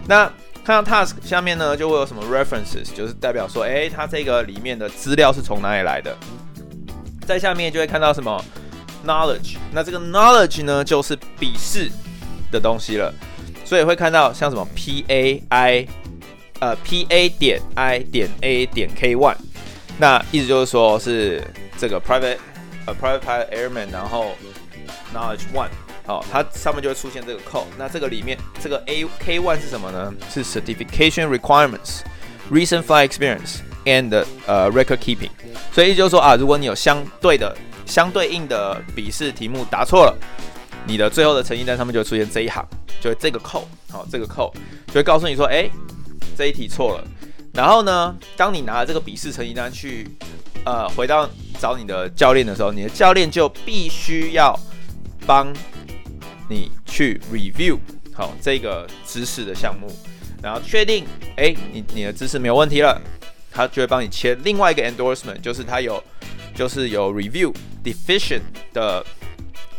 [0.06, 0.30] 那
[0.64, 6.16] 看到 task 下面呢，就会有什么 references，就是代表说，诶，它这个里面的资料是从哪里来的。
[7.26, 8.42] 在下面就会看到什么
[9.04, 11.90] knowledge，那这个 knowledge 呢，就是笔试
[12.52, 13.12] 的东西了，
[13.64, 15.88] 所以会看到像什么 P A I。
[16.60, 19.36] 呃，P A 点 I 点 A 点 K one，
[19.96, 21.40] 那意思就是说是
[21.78, 22.36] 这个 private
[22.84, 24.32] 呃 private pilot airman，然后
[25.14, 25.68] knowledge one，
[26.04, 27.66] 好，它上面就会出现这个 code。
[27.78, 30.12] 那这个里面这个 A K one 是什么呢？
[30.28, 32.00] 是 certification requirements、
[32.50, 35.30] recent flight experience and 呃 record keeping。
[35.72, 40.18] 所以就是说啊，如果你有相对的相对应的笔试题目答错了，
[40.88, 42.66] 你的最后的成绩单上面就会出现这一行，
[43.00, 44.52] 就是这个 code，好，这个 code
[44.88, 45.70] 就会告诉你说，哎。
[46.36, 47.04] 这一题错了，
[47.52, 50.06] 然后呢，当你拿了这个笔试成绩单去，
[50.64, 51.28] 呃，回到
[51.60, 54.58] 找你的教练的时候，你的教练就必须要
[55.26, 55.52] 帮
[56.48, 57.78] 你去 review
[58.14, 59.86] 好这个知识的项目，
[60.42, 63.00] 然后确定，哎，你你的知识没有问题了，
[63.50, 66.02] 他就会帮你签另外一个 endorsement，就是他有
[66.54, 67.52] 就是有 review
[67.84, 69.04] deficient 的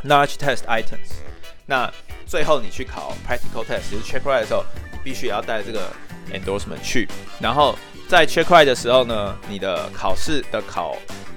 [0.04, 1.20] knowledge test items，
[1.66, 1.92] 那。
[2.30, 5.92] 最后你去考 practical test，就是 checkride 的时候，你必须也要带这个
[6.32, 7.08] endorsement 去。
[7.40, 10.96] 然后在 checkride 的时候呢，你的考试的考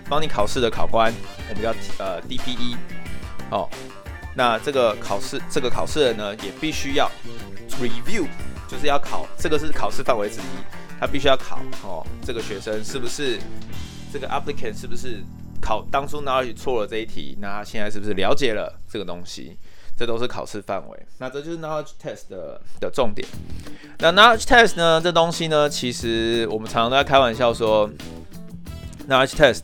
[0.08, 1.12] 帮你考试的考官，
[1.48, 2.76] 我们叫呃 DPE
[3.50, 3.68] 哦。
[4.34, 7.10] 那这个考试这个考试人呢，也必须要
[7.80, 8.26] review，
[8.68, 13.38] 就是要考这个是考试范围之一，他必须要考哦，这个学生是不是
[14.12, 15.22] 这个 applicant 是不是？
[15.64, 19.56] 考当初 knowledge 错了这一题，那他现在是不是了解了这个东西？
[20.02, 20.98] 这都是考试范围。
[21.18, 23.24] 那这就是 knowledge test 的的重点。
[24.00, 25.00] 那 knowledge test 呢？
[25.00, 27.88] 这东西呢，其实我们常常都在开玩笑说
[29.08, 29.60] ，knowledge test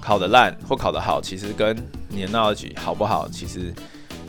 [0.00, 1.76] 考得烂或考得好，其实跟
[2.08, 3.72] 你的 knowledge 好不好，其实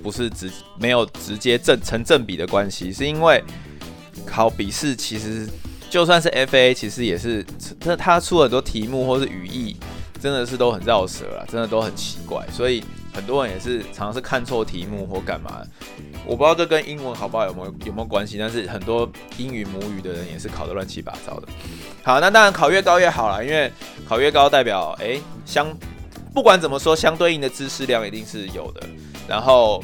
[0.04, 3.44] 不是直没有直接正成正比的关系，是因为
[4.24, 5.50] 考笔试其实
[5.90, 7.44] 就算是 FA，其实也是
[7.80, 9.76] 他他出很多题目或是语义。
[10.20, 12.84] 真的是都很绕舌了，真的都很奇怪，所以
[13.18, 15.64] 很多人也是常常是看错题目或干嘛。
[16.24, 21.48] 我不知道这跟英文好不好有没有有没有关系，但是很多英语母语的人也是考得乱七八糟的。
[22.04, 23.72] 好，那当然考越高越好啦，因为
[24.08, 25.68] 考越高代表诶、相
[26.32, 28.88] 不管怎么说，相对应的知识量一定是有的。
[29.28, 29.84] 然后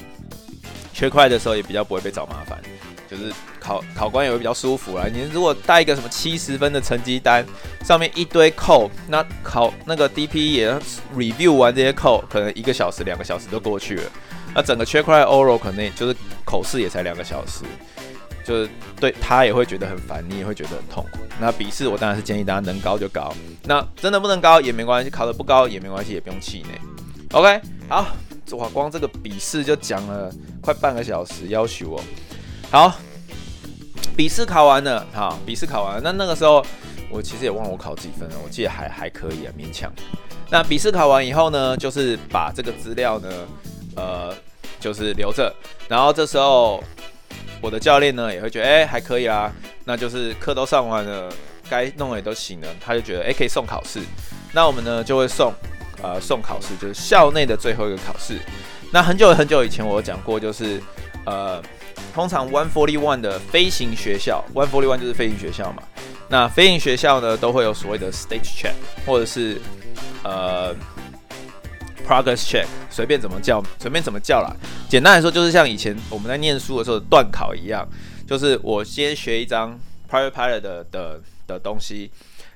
[0.94, 2.62] 缺块的时候也比较不会被找麻烦。
[3.10, 5.06] 就是考考官也会比较舒服啦。
[5.12, 7.46] 你如果带一个什么七十分的成绩单，
[7.86, 10.78] 上面一堆扣，那考那个 DP 也
[11.16, 14.04] review 完这些扣，可能一个小时、两个小时都过去了。
[14.54, 17.64] 那整个 check cry oral 可能就是口试也才两个小时，
[18.46, 21.20] 就是对他也会觉得很烦，你也会觉得很痛苦。
[21.40, 26.80] 那笔试我当然是建议大家能高就高，那真的不能高也没关系，考得不高也没关系，也不用气馁。
[27.32, 28.06] OK，好，
[28.52, 32.04] 哇，光这个笔试就讲了快半个小时，要求哦。
[32.70, 32.96] 好，
[34.16, 36.02] 笔试考完了，好，笔试考完了。
[36.04, 36.64] 那那个时候，
[37.10, 39.92] 我其实也忘了我考几分了，我记得还还可以啊，勉强。
[40.50, 43.30] 那笔试考完以后呢，就是把这个资料呢，
[43.96, 44.36] 呃，
[44.80, 45.52] 就是留着。
[45.88, 46.84] 然后这时候，
[47.60, 49.52] 我的教练呢也会觉得，哎、还可以啊。
[49.86, 51.30] 那就是课都上完了，
[51.70, 54.00] 该弄的也都行了，他就觉得，哎、可以送考试。
[54.52, 55.52] 那我们呢就会送，
[56.02, 58.38] 呃，送考试，就是校内的最后一个考试。
[58.92, 60.82] 那很久很久以前我讲过，就是，
[61.26, 61.62] 呃。
[62.14, 65.84] 通常 One Forty One 的飞行学校，One Forty One 就是飞行学校嘛。
[66.30, 68.74] 那飞行学校呢，都会有所谓的 Stage Check，
[69.06, 69.62] 或者是
[70.24, 70.74] 呃
[72.08, 74.56] Progress Check，随便怎么叫，随便怎么叫啦。
[74.90, 77.88] 简单来说，就是像以前我们在念书的时候的段考一样，
[78.28, 79.80] 就是我先学一张
[80.10, 82.10] Private Pilot 的的的东西，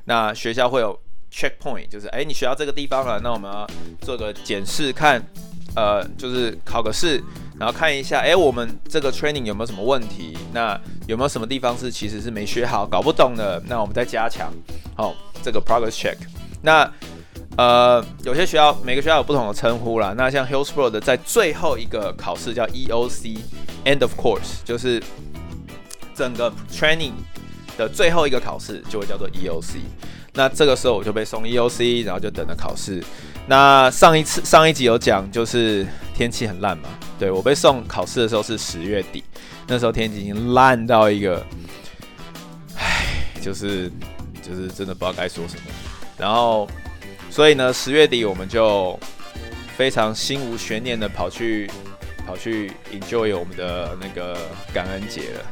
[0.06, 1.00] 那学校会有
[1.32, 3.68] Checkpoint，就是哎、你学到这个地方了，那我们要
[4.02, 5.22] 做个检视，看
[5.76, 7.22] 呃，就是考个试。
[7.60, 10.38] 然后看一下，哎，我们这个 training 有没有什么问题？
[10.54, 13.62] 那有没有什么地方是其实是没学好、搞不懂的？
[13.68, 14.54] 那我们再加强。
[14.96, 16.18] 好，这个 progress check。
[16.62, 16.92] 那
[17.58, 20.14] 呃，有些学校每个学校有不同的称呼啦。
[20.16, 25.02] 那像 Hillsboro 的在最后一个考试叫 EOC，End of Course，就是
[26.14, 27.14] 整个 training
[27.76, 29.78] 的最后一个考试就会叫做 EOC。
[30.34, 33.04] 那这个时候我就被送 EOC，然后就等着考试。
[33.48, 36.90] 那上一次上一集有讲，就是天气很烂嘛。
[37.20, 39.24] 对，我被送考试的时候是十月底，
[39.68, 41.46] 那时候天气已经烂到一个，
[42.78, 43.06] 唉，
[43.42, 43.92] 就是
[44.42, 45.62] 就是真的不知道该说什么。
[46.18, 46.68] 然后，
[47.30, 49.00] 所以呢，十月底我们就
[49.76, 51.70] 非常心无悬念的跑去
[52.26, 54.38] 跑去 enjoy 我们的那个
[54.74, 55.46] 感恩节了。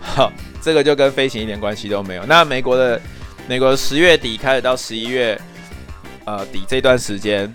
[0.00, 2.24] 好，这个就跟飞行一点关系都没有。
[2.26, 3.00] 那美国的
[3.48, 5.40] 美国十月底开始到十一月。
[6.26, 7.52] 呃，底这段时间，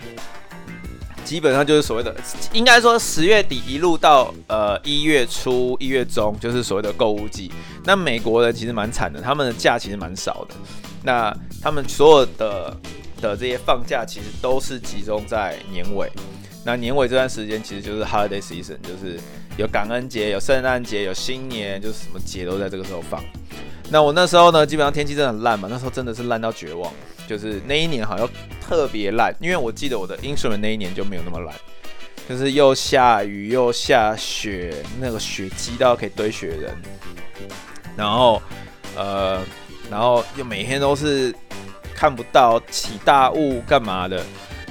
[1.26, 2.14] 基本上就是所谓的，
[2.52, 7.50] 应该说十月底一路到呃一月初、一月中，就是所谓的购物季。
[7.84, 10.54] 那美国人其实蛮惨的，他们的假其实蛮少的。
[11.02, 12.76] 那他们所有的
[13.20, 16.08] 的这些放假，其实都是集中在年尾。
[16.64, 19.20] 那年尾这段时间，其实就是 holiday season，就是
[19.56, 23.22] 有感恩节、有圣诞节、有新年，就是什么节都在这个时候放。
[23.90, 26.92] 那我那时候呢，基本上天气真的很烂嘛，那时候真的是烂到绝望。
[27.28, 28.28] 就是那一年好像
[28.60, 31.52] 特别烂，因为我记得我的 instrument 那一年就没有那么烂，
[32.28, 36.72] 就是又下雨又下雪，那个雪积到可以堆雪人，
[37.96, 38.40] 然后
[38.96, 39.40] 呃，
[39.90, 41.34] 然后又每天都是
[41.96, 44.18] 看不到起大雾干嘛的，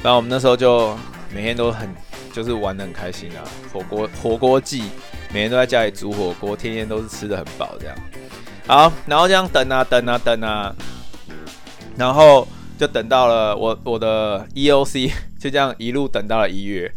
[0.01, 0.97] 然后我们那时候就
[1.33, 1.93] 每天都很
[2.31, 4.83] 就是玩得很开心啊，火锅火锅季，
[5.33, 7.95] 每天都在家里煮火锅，天天都是吃得很饱这样，
[8.67, 10.75] 好，然后这样等啊等啊等啊。
[11.97, 12.45] 然后
[12.77, 16.91] 就等到了我我的 EOC， 就这样一路等到了一月，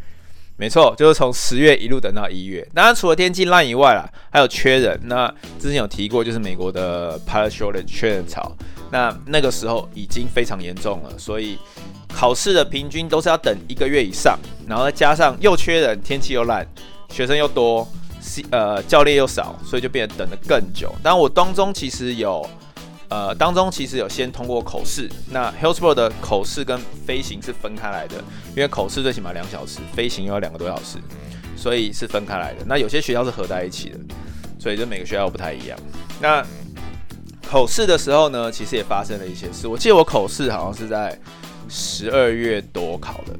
[0.57, 2.67] 没错，就是从十月一路等到一月。
[2.75, 4.99] 当然除了天气烂以外啦，还有缺人。
[5.05, 8.51] 那之前有提过，就是美国的 pilot shortage 缺人潮，
[8.91, 11.57] 那那个时候已经非常严重了，所以
[12.13, 16.67] 考试的平均都是要等一个月以上，然后再加上又缺人，天气又烂，
[17.11, 17.87] 学生又多。
[18.51, 20.95] 呃教练又少，所以就变得等得更久。
[21.03, 22.49] 但我当中其实有
[23.09, 28.17] 呃当中其实有先通过口试，那 Hillsboro 的口试跟飞行是分开来的，
[28.57, 30.99] 因为口试最起码两小时，飞行又要两个多小时，
[31.57, 32.64] 所以是分开来的。
[32.67, 33.99] 那有些学校是合在一起的，
[34.59, 35.79] 所以就每个学校不太一样。
[36.21, 36.45] 那
[37.49, 39.67] 口试的时候呢，其实也发生了一些事。
[39.67, 41.19] 我记得我口试好像是在
[41.69, 43.35] 十二月多考的。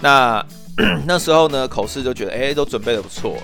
[0.00, 0.44] 那
[1.06, 3.36] 那时候呢，口试就觉得，哎、都准备得不错。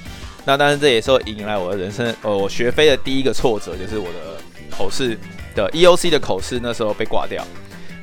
[0.45, 5.19] 那但是这也是迎来我的人生，呃，我学飞的第一个挫折，就是我的口试
[5.55, 7.45] 的 EOC 的口试，那时候被挂掉。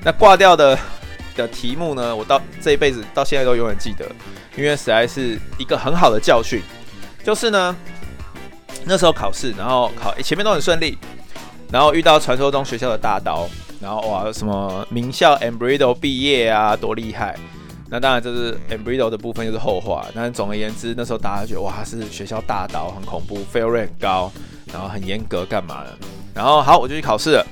[0.04, 0.78] 那挂掉的
[1.36, 4.06] 的题目呢，我到这一辈子到现在都永远记得，
[4.56, 6.62] 因为实在是一个很好的教训。
[7.24, 7.76] 就是呢，
[8.86, 10.98] 那时候考试，然后考、欸、前面都很顺利。
[11.70, 13.50] 然后遇到传说中学校的大刀，
[13.82, 17.36] 然后哇，什么名校 Embry-Riddle 毕业啊，多厉害！
[17.90, 20.06] 那当然这是 Embryo 的部分，就是后话。
[20.14, 24.32] 但总而言之，那时候大家觉得哇，他是学校大导，很恐怖，fail rate 很高，
[24.74, 25.98] 然后很严格，干嘛的？
[26.34, 27.46] 然后好，我就去考试了，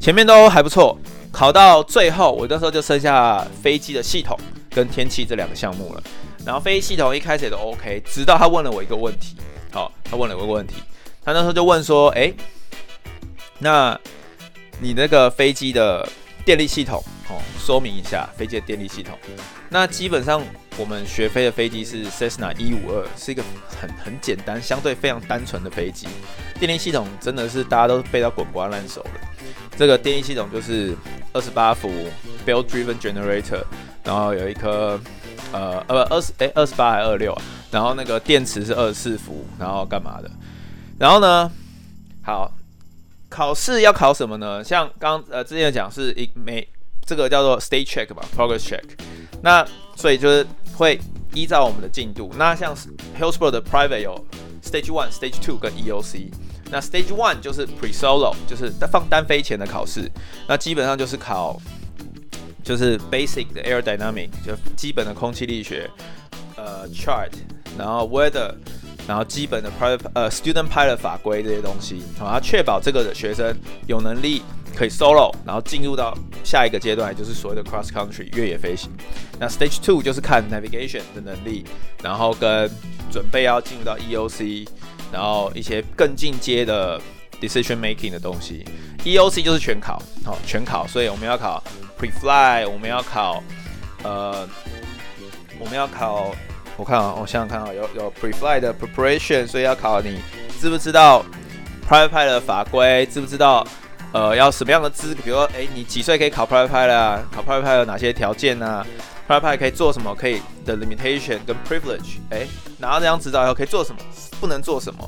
[0.00, 0.96] 前面都还不错，
[1.32, 4.38] 考到最后，我那时候就剩下飞机的系统
[4.70, 6.02] 跟天气这两个项目了。
[6.44, 9.36] 然后飞机系统一开始也都 OK，直到他问了我一个问题，
[9.72, 10.76] 好，他问了我一个问题，
[11.24, 12.34] 他那时候就问说，诶。
[13.62, 14.00] 那
[14.80, 16.08] 你那个飞机的
[16.44, 19.16] 电力系统哦，说明一下飞机的电力系统。
[19.68, 20.42] 那基本上
[20.76, 23.42] 我们学飞的飞机是 Cessna 一五二，是一个
[23.80, 26.08] 很很简单、相对非常单纯的飞机。
[26.58, 29.10] 电力系统真的是大家都背到滚瓜烂熟的。
[29.76, 30.96] 这个电力系统就是
[31.32, 31.90] 二十八伏
[32.46, 33.62] Bell-driven generator，
[34.02, 35.00] 然后有一颗
[35.52, 40.30] 呃呃不二十诶二十八还二六啊，然后那个电池是二十四伏，然后干嘛的？
[40.98, 41.50] 然后呢，
[42.22, 42.50] 好。
[43.30, 44.62] 考试要考什么呢？
[44.62, 46.66] 像刚呃之前讲是一每
[47.06, 48.82] 这个叫做 state check 吧，progress check。
[49.42, 49.64] 那
[49.96, 51.00] 所以就是会
[51.32, 52.30] 依照我们的进度。
[52.36, 52.74] 那像
[53.18, 54.26] Hillsboro 的 private 有
[54.62, 56.28] stage one、stage two 跟 EOC。
[56.72, 60.10] 那 stage one 就是 pre solo，就是放单飞前的考试。
[60.48, 61.56] 那基本上就是考
[62.64, 65.88] 就是 basic 的 aerodynamic，就基本的空气力学，
[66.56, 67.30] 呃 chart，
[67.78, 68.52] 然后 weather。
[69.10, 73.52] 然后基本的 private 呃 student pilot 法规这些东西，好，它确保这个的学生
[73.88, 74.40] 有能力
[74.72, 78.88] 可以 solo，然后进入到下一个阶段，就是所谓的 cross country 越野飞行。
[79.36, 81.64] 那 stage two 就是看 navigation 的能力，
[82.04, 82.70] 然后跟
[83.10, 84.68] 准备要进入到 EOC，
[85.10, 87.00] 然后一些更进阶的
[87.40, 88.64] decision making 的东西。
[89.04, 91.60] EOC 就是全考，好，全考，所以我们要考
[91.98, 93.42] pre-fly，我们要考
[94.04, 94.48] 呃，
[95.58, 96.32] 我们要考。
[96.80, 100.18] 我看啊，我想想看啊，有有 pre-flight 的 preparation，所以要考你
[100.58, 101.22] 知不知道
[101.86, 103.62] private pilot 的法规，知不知道
[104.14, 105.14] 呃要什么样的资？
[105.14, 107.22] 比如说，哎，你几岁可以考 private pilot 啊？
[107.30, 108.86] 考 private pilot 有哪些条件啊
[109.28, 110.14] ？private pilot 可以做什么？
[110.14, 112.46] 可以的 limitation 跟 privilege，哎，
[112.78, 114.00] 拿到这张执照以后可以做什么？
[114.40, 115.06] 不能做什么？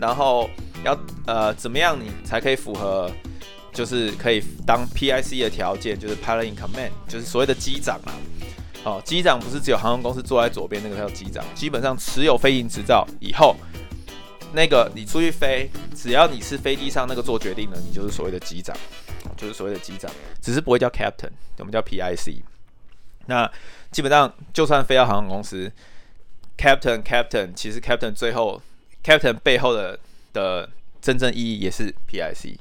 [0.00, 0.50] 然后
[0.82, 3.08] 要呃怎么样你才可以符合，
[3.72, 8.10] 就是可以当 PIC 的条件，就是 pilot in command，就是所谓的机长啊。
[8.84, 13.54] 哦，机长不是只有航空公司坐在左边那个叫机长，基本上持有飞行执照以后，
[14.54, 18.76] 那个你出去飞，只要你是飞机上那个做决定的，你就是所谓的机长，
[19.36, 22.42] 就是所谓的机长，只是不会叫 captain，我们叫 PIC。
[23.26, 23.48] 那
[23.92, 25.70] 基本上就算飞到航空公司
[26.58, 28.60] ，captain captain，其实 captain 最后
[29.04, 29.96] captain 背后的
[30.32, 30.68] 的
[31.00, 32.56] 真正意义也是 PIC。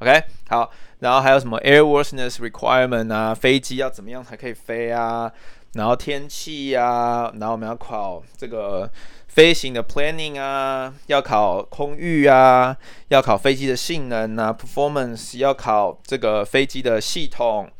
[0.00, 5.32] OK，好，然后还有什么 airworthiness requirement 啊，飞机要怎么样才可以飞啊？
[5.74, 8.90] 然后天气呀、啊，然后我们要考这个
[9.28, 12.76] 飞行的 planning 啊，要考空域啊，
[13.08, 17.70] 要考飞机的性能啊，performance，要考这个飞机的系统，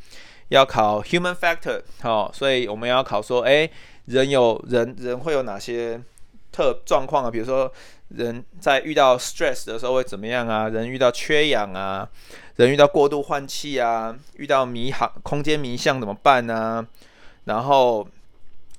[0.49, 3.69] 要考 human factor，好、哦，所以我们要考说，哎，
[4.07, 6.01] 人有人人会有哪些
[6.51, 7.31] 特状况啊？
[7.31, 7.71] 比如说
[8.09, 10.71] 人在遇到 stress 的时候会怎么样啊？
[10.71, 12.09] 人遇到缺氧啊，
[12.57, 16.87] 人遇到过度换气啊，遇到迷航空间迷向怎么办呢、啊？
[17.45, 18.07] 然后，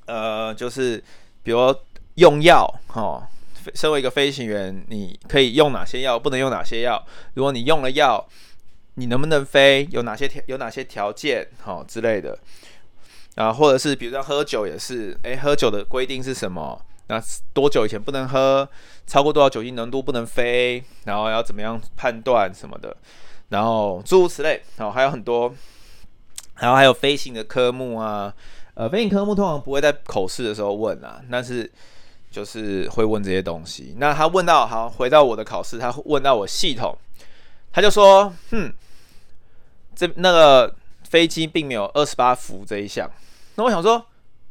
[0.05, 1.03] 呃，就是
[1.43, 1.75] 比如
[2.15, 3.27] 用药，哈、
[3.75, 7.05] 身为一个飞行员，你可以用哪些药，不能用哪些药？
[7.33, 8.25] 如果你用了药，
[8.95, 9.87] 你能不能飞？
[9.91, 12.39] 有哪些条有哪些条件，哈、之类的。
[13.35, 16.79] 啊，或者是比如说喝酒也是，诶，喝酒的规定是什么？
[17.07, 17.21] 那
[17.53, 18.67] 多久以前不能喝？
[19.05, 20.81] 超过多少酒精浓度不能飞？
[21.03, 22.95] 然后要怎么样判断什么的？
[23.49, 25.53] 然后诸如此类，然后还有很多。
[26.59, 28.31] 然后还有飞行的科目啊，
[28.75, 31.69] 呃，飞行科目通常不会在口试的时候问啊，但是
[32.31, 33.93] 就是会问这些东西。
[33.99, 36.97] 那他问到，好，回到我的考试，他问到我系统，
[37.71, 38.73] 他就说，哼，
[39.95, 40.75] 这那个
[41.07, 43.07] 飞机并没有二十八伏这一项。
[43.55, 44.03] 那我想说，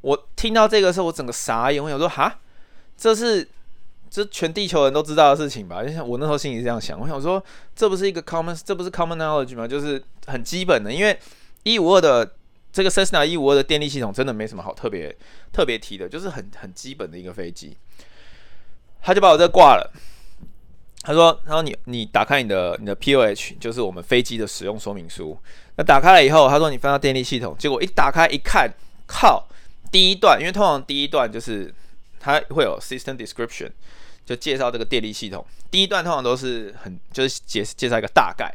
[0.02, 2.38] 我听到这个时候，我整个傻眼，我想说，哈，
[2.96, 3.48] 这是
[4.08, 5.82] 这全地球人都知道的事情吧？
[5.82, 7.42] 就像我那时候心里这样想，我想说，
[7.74, 9.66] 这不是一个 common，这不是 common knowledge 吗？
[9.66, 11.18] 就是很基本的，因为
[11.64, 12.34] 一五二的
[12.72, 15.14] 这个 Cessna 一五二的电力系统真的没什么好特别
[15.52, 17.76] 特别提的，就是很很基本的一个飞机。
[19.02, 19.92] 他就把我这挂了。
[21.04, 25.36] 他说：“他说你你打开你的你的 POH，就是我们飞机的使用说明书。
[25.74, 28.72] 那打开了以后，他说你翻到电力系统，结果一打开一看，
[29.08, 29.48] 靠，
[29.90, 31.74] 第一段，因为通常第一段就是
[32.20, 33.72] 它会有 system description，
[34.24, 35.44] 就介绍这个电力系统。
[35.72, 38.54] 第一段通常都是很就是介介绍一个大概，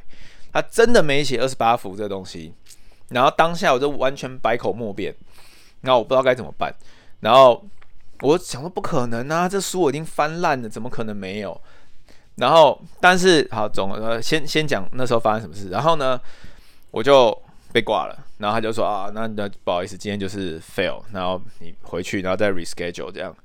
[0.53, 2.53] 他真的没写二十八伏这个东西。
[3.09, 5.13] 然后当下我就完全百口莫辩，
[5.81, 6.73] 然后我不知道该怎么办。
[7.21, 7.65] 然后
[8.21, 11.59] 我想说不可能啊，这书我已经翻烂了，怎么可能没有？”
[12.37, 15.69] 然后，但是好，总呃，先先讲那时候发生什么事。
[15.69, 16.21] 然后呢，
[16.91, 17.35] 我就
[17.73, 18.15] 被挂了。
[18.37, 21.01] 然后他就说啊，那那不好意思，今天就是 fail。
[21.11, 23.35] 然后你回去，然后再 reschedule 这样。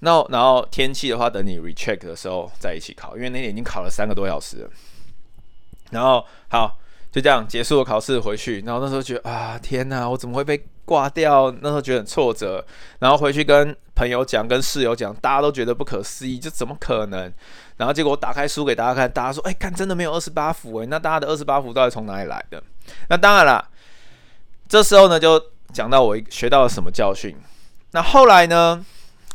[0.00, 4.70] 那然后天气的话，等你 recheck 的时候再一起考，因为那天已经考了三个多小时了。
[5.90, 6.76] 然后好，
[7.14, 8.60] 就这样结束了考试回去。
[8.66, 11.48] 然后那时候觉得啊，天哪，我怎么会被挂掉？
[11.60, 12.64] 那时候觉得很挫折。
[12.98, 17.32] 然后回去跟朋友讲，跟室友讲，大家都觉得不可思议，这怎么可能？
[17.76, 22.60] 然后结果我打开书给大家看，大家说：“哎，看真的没有二十八伏哎，那大家的二十八伏到底从哪里来的？”
[23.08, 23.64] 那当然啦，
[24.68, 25.40] 这时候呢就
[25.72, 27.36] 讲到我学到了什么教训。
[27.92, 28.84] 那后来呢，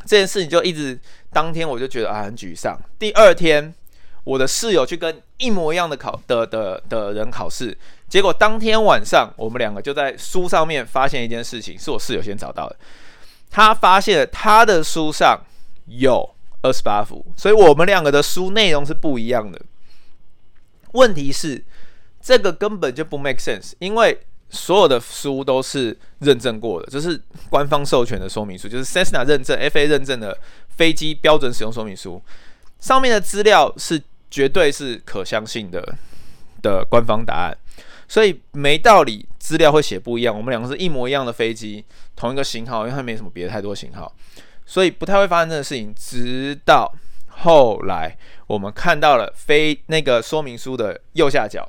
[0.06, 1.00] 这件事情就一直
[1.32, 2.78] 当天我就觉得啊很沮丧。
[2.98, 3.74] 第二天，
[4.30, 7.76] 我的室友去跟一模一样的考的的的人考试，
[8.08, 12.76] 结果当天晚上我们两个就在书上面发现一件事情，是我室友先找到的。
[13.50, 15.40] 他发现他的书上
[15.88, 16.36] 有。
[16.62, 19.58] 二十八伏，所以我们两个的书内容是不一样的。
[20.92, 21.64] 问题是，
[22.22, 24.20] 这个根本就不 make sense，因为
[24.50, 27.18] 所有的书都是认证过的，就是
[27.50, 32.22] 官方授权的说明书，就是 Cessna 认证、FA 认证的飞机标准使用说明书，
[32.82, 35.98] 上面的资料是绝对是可相信的
[36.62, 37.58] 的官方答案，
[38.08, 40.36] 所以没道理资料会写不一样。
[40.36, 41.84] 我们两个是一模一样的飞机，
[42.16, 44.14] 同一个型号，因为它没什么别的太多型号。
[44.66, 46.94] 所以不太会发生这个事情，直到
[47.28, 48.16] 后来
[48.46, 51.68] 我们看到了飞那个说明书的右下角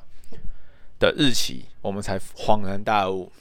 [0.99, 3.31] 的日期，我们才恍然大悟。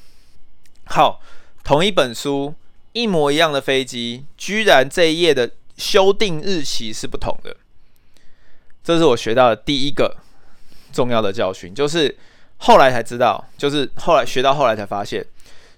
[0.87, 1.21] 好，
[1.63, 2.55] 同一本书，
[2.93, 7.55] 一模一样的飞机，居然这一页的修订日期是不同的。
[8.83, 10.17] 这是我学到的第一个
[10.93, 12.17] 重要的教训，就是
[12.59, 15.25] 后来才知道，就是后来学到后来才发现。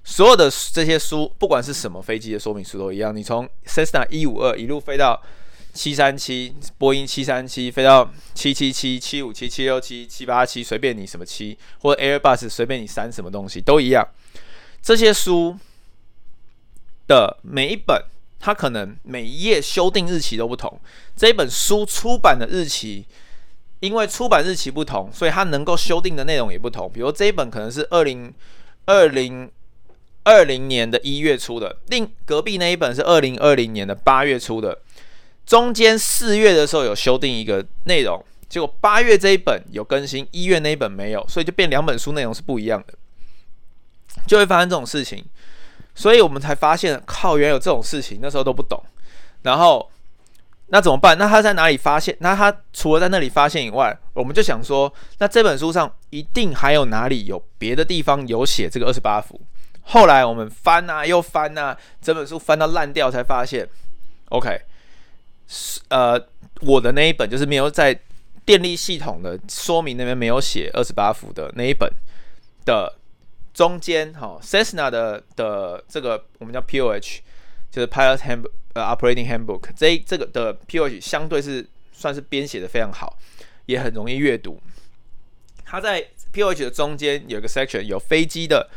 [0.05, 3.15] 所有的这些书，不管是什么飞机的说明书都一样。
[3.15, 5.23] 你从 Cessna 一五二一路飞到
[5.73, 14.05] 七三七，波音七三七，飞到七七七、七五七、七六七、七八七，随便你什么七，或者 Airbus 随便你删什么东西都一样。
[14.83, 15.57] 这些书
[17.07, 18.03] 的每一本，
[18.43, 20.79] 它可能每一页修订日期都不同。
[21.17, 23.07] 这本书出版的日期，
[23.81, 26.91] 因为出版日期不同，所以它能够修订的内容也不同。
[26.93, 28.31] 比如这一本可能是二零
[28.85, 29.51] 二零。
[30.25, 34.79] 二零年的一月出的，另隔壁那一本是二零二零年的八月出的，
[35.45, 42.95] 中间四月的时候有修订一个内容，结果八月这一本有更新，一月那一本没有，所以就变两本书内容是不一样的，
[44.25, 45.25] 就会发生这种事情，
[45.95, 48.83] 所以我们才发现，靠，原来有这种事情，那时候都不懂，
[49.43, 49.91] 然后
[50.69, 51.19] 那怎么办？
[51.19, 52.17] 那他在哪里发现？
[52.21, 59.41] 那他除了在那里发现以外，我们就想说，那这本书上一定还有哪里有别的地方有写这个二十八伏。
[59.83, 63.69] 后来我们翻啊又翻啊，整本书翻到烂掉，才发现
[64.31, 64.61] ，OK，
[65.89, 66.19] 呃，
[66.61, 67.99] 我的那一本就是没有在
[68.47, 71.93] 电力系统的说明那边没有写二十八伏的那一本
[72.65, 72.95] 的
[73.53, 77.21] 中间，哈，Cessna 的的这个我们叫 POH，
[77.71, 78.45] 就是 Pilot Hand
[78.75, 83.19] 呃 Operating Handbook，这这个的 POH 相对是算是编写的非常好，
[83.67, 84.61] 也很容易阅读。
[85.65, 88.69] 它在 POH 的中间有一个 section 有飞机的。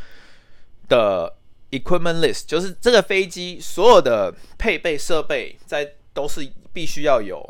[0.88, 1.34] 的
[1.72, 7.44] equipment list 就是这个飞机所有的配备设备在都是必须要有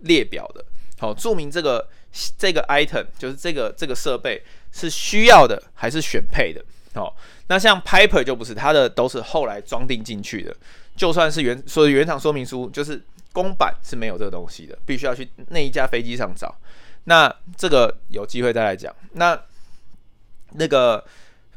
[0.00, 0.62] 列表的。
[0.98, 1.88] 好，注明这个
[2.36, 4.42] 这个 item 就是这个这个设备
[4.74, 6.62] 是需要的还是选配的。
[6.92, 7.10] 哦，
[7.46, 10.54] 那像 Piper 就不是，它的都是后来装订进去的。
[10.94, 13.02] 就算是原所以原厂说明书，就是
[13.32, 16.54] 公版是没有这个东西的，必须要去那一架飞机上找。
[17.04, 18.94] 那这个有机会再来讲。
[19.12, 19.40] 那
[20.50, 21.02] 那个。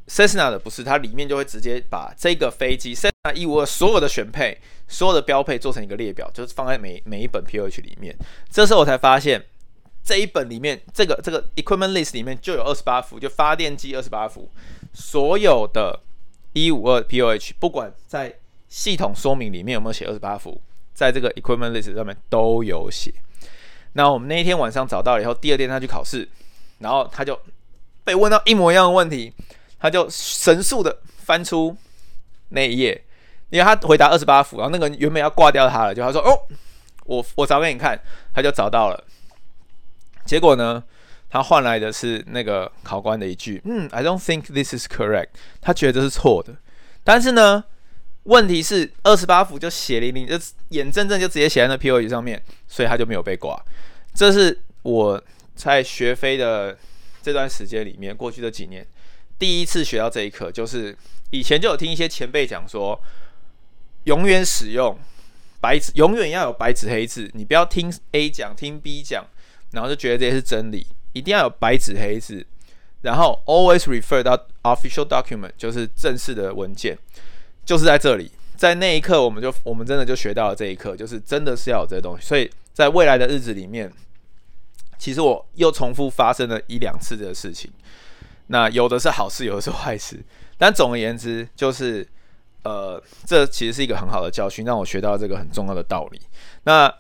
[0.10, 4.58] Cessna 的不是，它里面就会直接把这个飞机 Cessna 一五二所有的选配、
[4.88, 8.16] 所有的标配做成一个列表，就是放在每每一本 P H 里面。
[8.50, 9.44] 这时候我才发现，
[10.08, 14.50] 这一本里面这个这个 Equipment List 里面就有二十八伏，就发电机二十八伏，
[14.94, 16.00] 所有的
[16.54, 18.34] 一五二 POH 不管在
[18.70, 20.62] 系统说明里面有没有写二十八伏，
[20.94, 23.14] 在这个 equipment list 上面都有写。
[23.94, 26.26] 那我们那一天晚上找到了以后，第二天他去考试，
[26.80, 27.38] 然后他就
[28.06, 29.34] 被问到一模一样的问题，
[29.78, 31.76] 他就神速的翻出
[32.50, 33.04] 那一页，
[33.50, 36.40] 因为他回答二十八伏，然后那个人原本要挂掉他了，就他说：“哦，
[37.04, 38.00] 我我找给你看。”
[38.34, 39.04] 他就找到了。
[40.28, 40.84] 结果呢，
[41.30, 45.30] 他换来的是那个考官的一句：“嗯，I don't think this is correct。”
[45.62, 46.54] 他觉得是错的。
[47.04, 47.64] 但是呢，
[48.24, 50.38] 问题是二十八伏就血淋淋，就
[50.70, 53.58] 眼睁睁就直接写在那 POE 上面，所以他就没有被挂。
[54.14, 55.24] 这是我
[55.56, 56.78] 在学飞的
[57.22, 58.86] 这段时间里面，过去的几年
[59.40, 60.96] 第一次学到这一课，就是
[61.32, 63.00] 以前就有听一些前辈讲说，
[64.04, 64.98] 永远使用
[65.62, 69.26] 白纸，永远要有白纸黑字，你不要听 A 讲，听 B 讲。
[69.72, 72.46] 然后就觉得这些是真理，一定要有白纸黑字，
[73.02, 76.98] 然后 always refer 到 official document，就是正式的文件，
[77.66, 82.26] 就是在这里，在那一刻我们就我们真的就学到了这一课，就是真的是要有这些东西。
[82.26, 83.92] 所以在未来的日子里面，
[84.98, 87.70] 其实我又重复发生了一两次这个事情，
[88.48, 90.24] 那有的是好事，有的是坏事，
[90.58, 92.08] 但总而言之，就是
[92.64, 96.22] 呃，这其实是一个很好的教训，让我学到这个很重要的道理。
[96.64, 96.94] 那。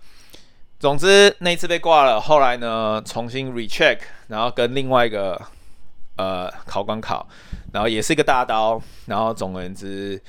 [0.79, 3.97] 总之那一次被挂了，后来呢重新 recheck，
[4.27, 5.41] 然后跟另外一个
[6.17, 7.27] 呃考官考，
[7.73, 10.21] 然后也是一个大刀，然后总而言之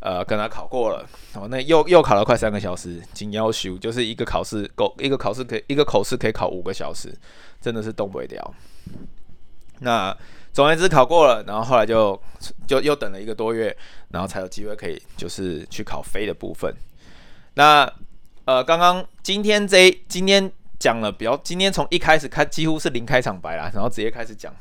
[0.00, 7.10] 呃跟他考过了，然后那又又考了快三个小时，紧要求就是一个考试够一个考试可以一个口试可以考五个小时，
[7.58, 8.54] 真的是动不了。
[9.80, 10.14] 那
[10.52, 12.20] 总而言之考过了，然后后来就
[12.66, 13.74] 就又等了一个多月，
[14.10, 16.72] 然后才有机会可以就是去考飞的部分。
[17.54, 17.90] 那
[18.46, 24.54] 呃，刚刚今天这今天讲了比较，今天从一开始开几乎是零开场白啦，然后直接开始讲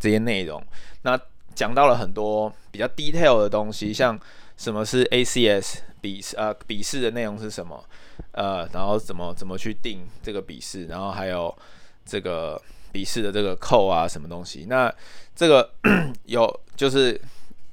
[0.00, 0.60] 这些内容。
[1.02, 1.16] 那
[1.54, 4.18] 讲到了很多比较 detail 的东西，像
[4.56, 7.84] 什么是 ACS 笔试，呃，笔试的内容是什么？
[8.32, 11.56] 呃，然后怎么怎么去定这个笔试，然后还有
[12.04, 12.60] 这个
[12.90, 14.66] 笔试的这个扣啊，什么东西？
[14.68, 14.92] 那
[15.36, 15.70] 这个
[16.26, 17.20] 有就是。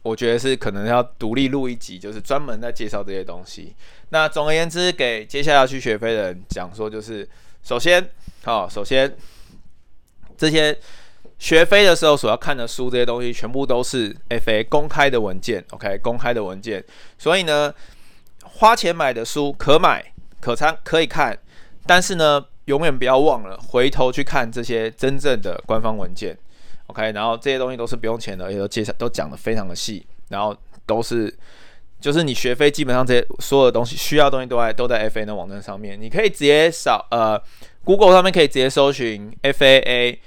[0.06, 3.76] 我觉得是可能要独立录一集，就是专门在介绍这些东西。
[4.10, 7.28] 那总而言之，给接下来要去学飞的人讲说，就是
[7.64, 8.08] 首先，
[8.43, 9.18] 好，首先
[10.38, 10.78] 这些
[11.39, 16.86] 学飞的时候所要看的书，这些东西全部都是 FA 公开的文件，OK，公开的文件。
[17.18, 17.74] 所以呢，
[18.43, 21.36] 花钱买的书可买可参可以看，
[21.88, 26.38] 但是呢，永远不要忘了回头去看这些真正的官方文件。
[26.88, 30.56] OK，然后这些东西都是不用钱的，而且都介绍都讲得非常的细，然后
[30.86, 31.34] 都是
[32.00, 37.42] 就是你学飞基本上这些所有的东西需要的东西都在都在 FA 的网站上面，你可以直接扫呃
[37.84, 40.20] Google 上面可以直接搜寻 FAA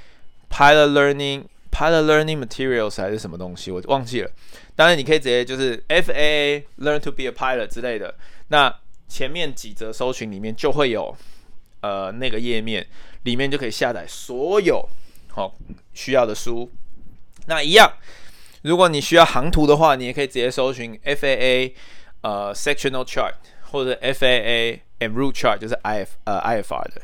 [0.51, 4.31] Pilot Learning Pilot Learning Materials 还是什么东西我忘记了，
[4.75, 8.13] 当然你可以直接就是 FAA Learn to be a Pilot 之类的，
[8.49, 8.75] 那
[9.07, 11.17] 前面几则搜寻里面就会有
[11.83, 12.85] 呃那个页面
[13.23, 14.89] 里面就可以下载所有。
[15.39, 15.55] 好，
[15.95, 16.68] 需要的书，
[17.47, 17.89] 那一样。
[18.62, 21.72] 如果你需要航图的话，你也可以直接搜寻 FAA
[22.22, 23.34] 呃 Sectional Chart
[23.70, 27.03] 或者 FAA and Route Chart，就是 IF 呃 IFR 的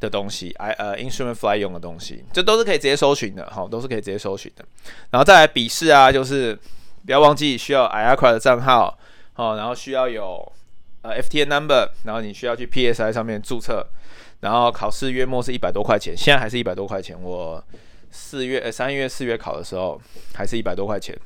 [0.00, 4.64] 的东西，I 呃 Instrument Fly 用的东西，这都是可以直接搜寻的，好，都是可以直接搜寻的。
[5.10, 6.58] 然后再来笔试啊，就是
[7.04, 8.98] 不要忘记需要 IACRA 的账号，
[9.34, 10.50] 好，然后需要有
[11.02, 13.86] 呃 FTN Number，然后你需要去 PSI 上面注册。
[14.40, 17.16] 然后考试月末是一百多块钱，现在还是一百多块钱。
[17.20, 17.62] 我
[18.10, 20.00] 四月、呃三月、四月考的时候
[20.34, 21.18] 还是一百多块钱。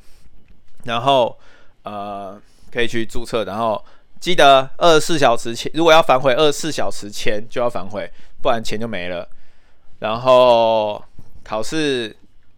[0.85, 1.37] 然后
[1.83, 2.41] 呃
[2.71, 3.83] 可以去注册，然后
[4.19, 8.09] 记得二十四小时前，如果要反悔，二十四小时前就要反悔，
[8.41, 9.27] 不然钱就没了。
[9.99, 11.03] 然后
[11.43, 12.15] 考试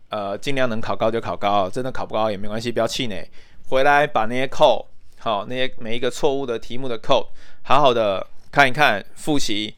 [0.10, 3.28] 呃尽量能考高就考高，真的考不高也没关系，不要气馁。
[3.70, 4.88] 回来把那些扣
[5.18, 7.30] 好，那些每一个错误的题目的扣
[7.64, 9.74] 好好的看一看，复习。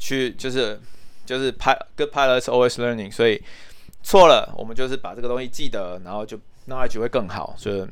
[0.00, 0.80] 去就是
[1.24, 3.40] 就是拍 Good pilots always learning，所以
[4.02, 6.36] 错了，我们就是把这个东西记得，然后就
[6.66, 7.54] knowledge 会更好。
[7.56, 7.86] 所以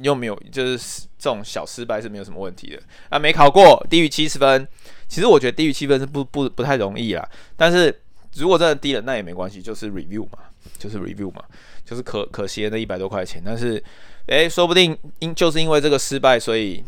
[0.00, 2.80] 又没有就是这种小失败是没有什么问题的。
[3.10, 4.66] 啊，没考过低于七十分，
[5.08, 7.28] 其实我觉得低于七分是不不不太容易啦。
[7.56, 8.00] 但是
[8.34, 10.38] 如果真的低了，那也没关系，就是 review 嘛，
[10.78, 11.42] 就是 review 嘛，
[11.84, 13.42] 就是可可惜的那一百多块钱。
[13.44, 13.82] 但是
[14.26, 16.82] 诶，说不定因就是因为这个失败，所以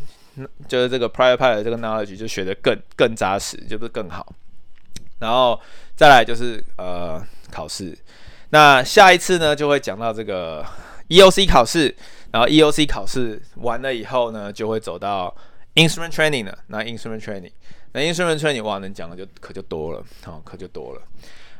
[0.67, 4.33] 就是这个 private pilot 这个 knowledge 就学得更更扎实，就不是更好。
[5.19, 5.59] 然后
[5.95, 7.97] 再来就是呃考试，
[8.49, 10.65] 那下一次呢就会讲到这个
[11.09, 11.95] EOC 考试，
[12.31, 15.33] 然后 EOC 考试完了以后呢就会走到
[15.75, 16.57] Instrument Training 了。
[16.67, 17.51] 那 Instrument Training，
[17.93, 21.01] 那 Instrument Training 哇能讲的就可就多了，哦可就多了。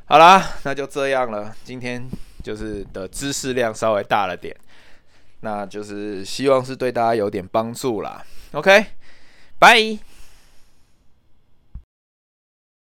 [0.06, 1.56] 好啦，那就这样了。
[1.64, 2.08] 今天
[2.43, 4.56] 就是的知识量稍微大了点，
[5.39, 8.24] 那就是希望是对大家有点帮助啦。
[8.51, 8.86] OK，
[9.58, 10.14] 拜。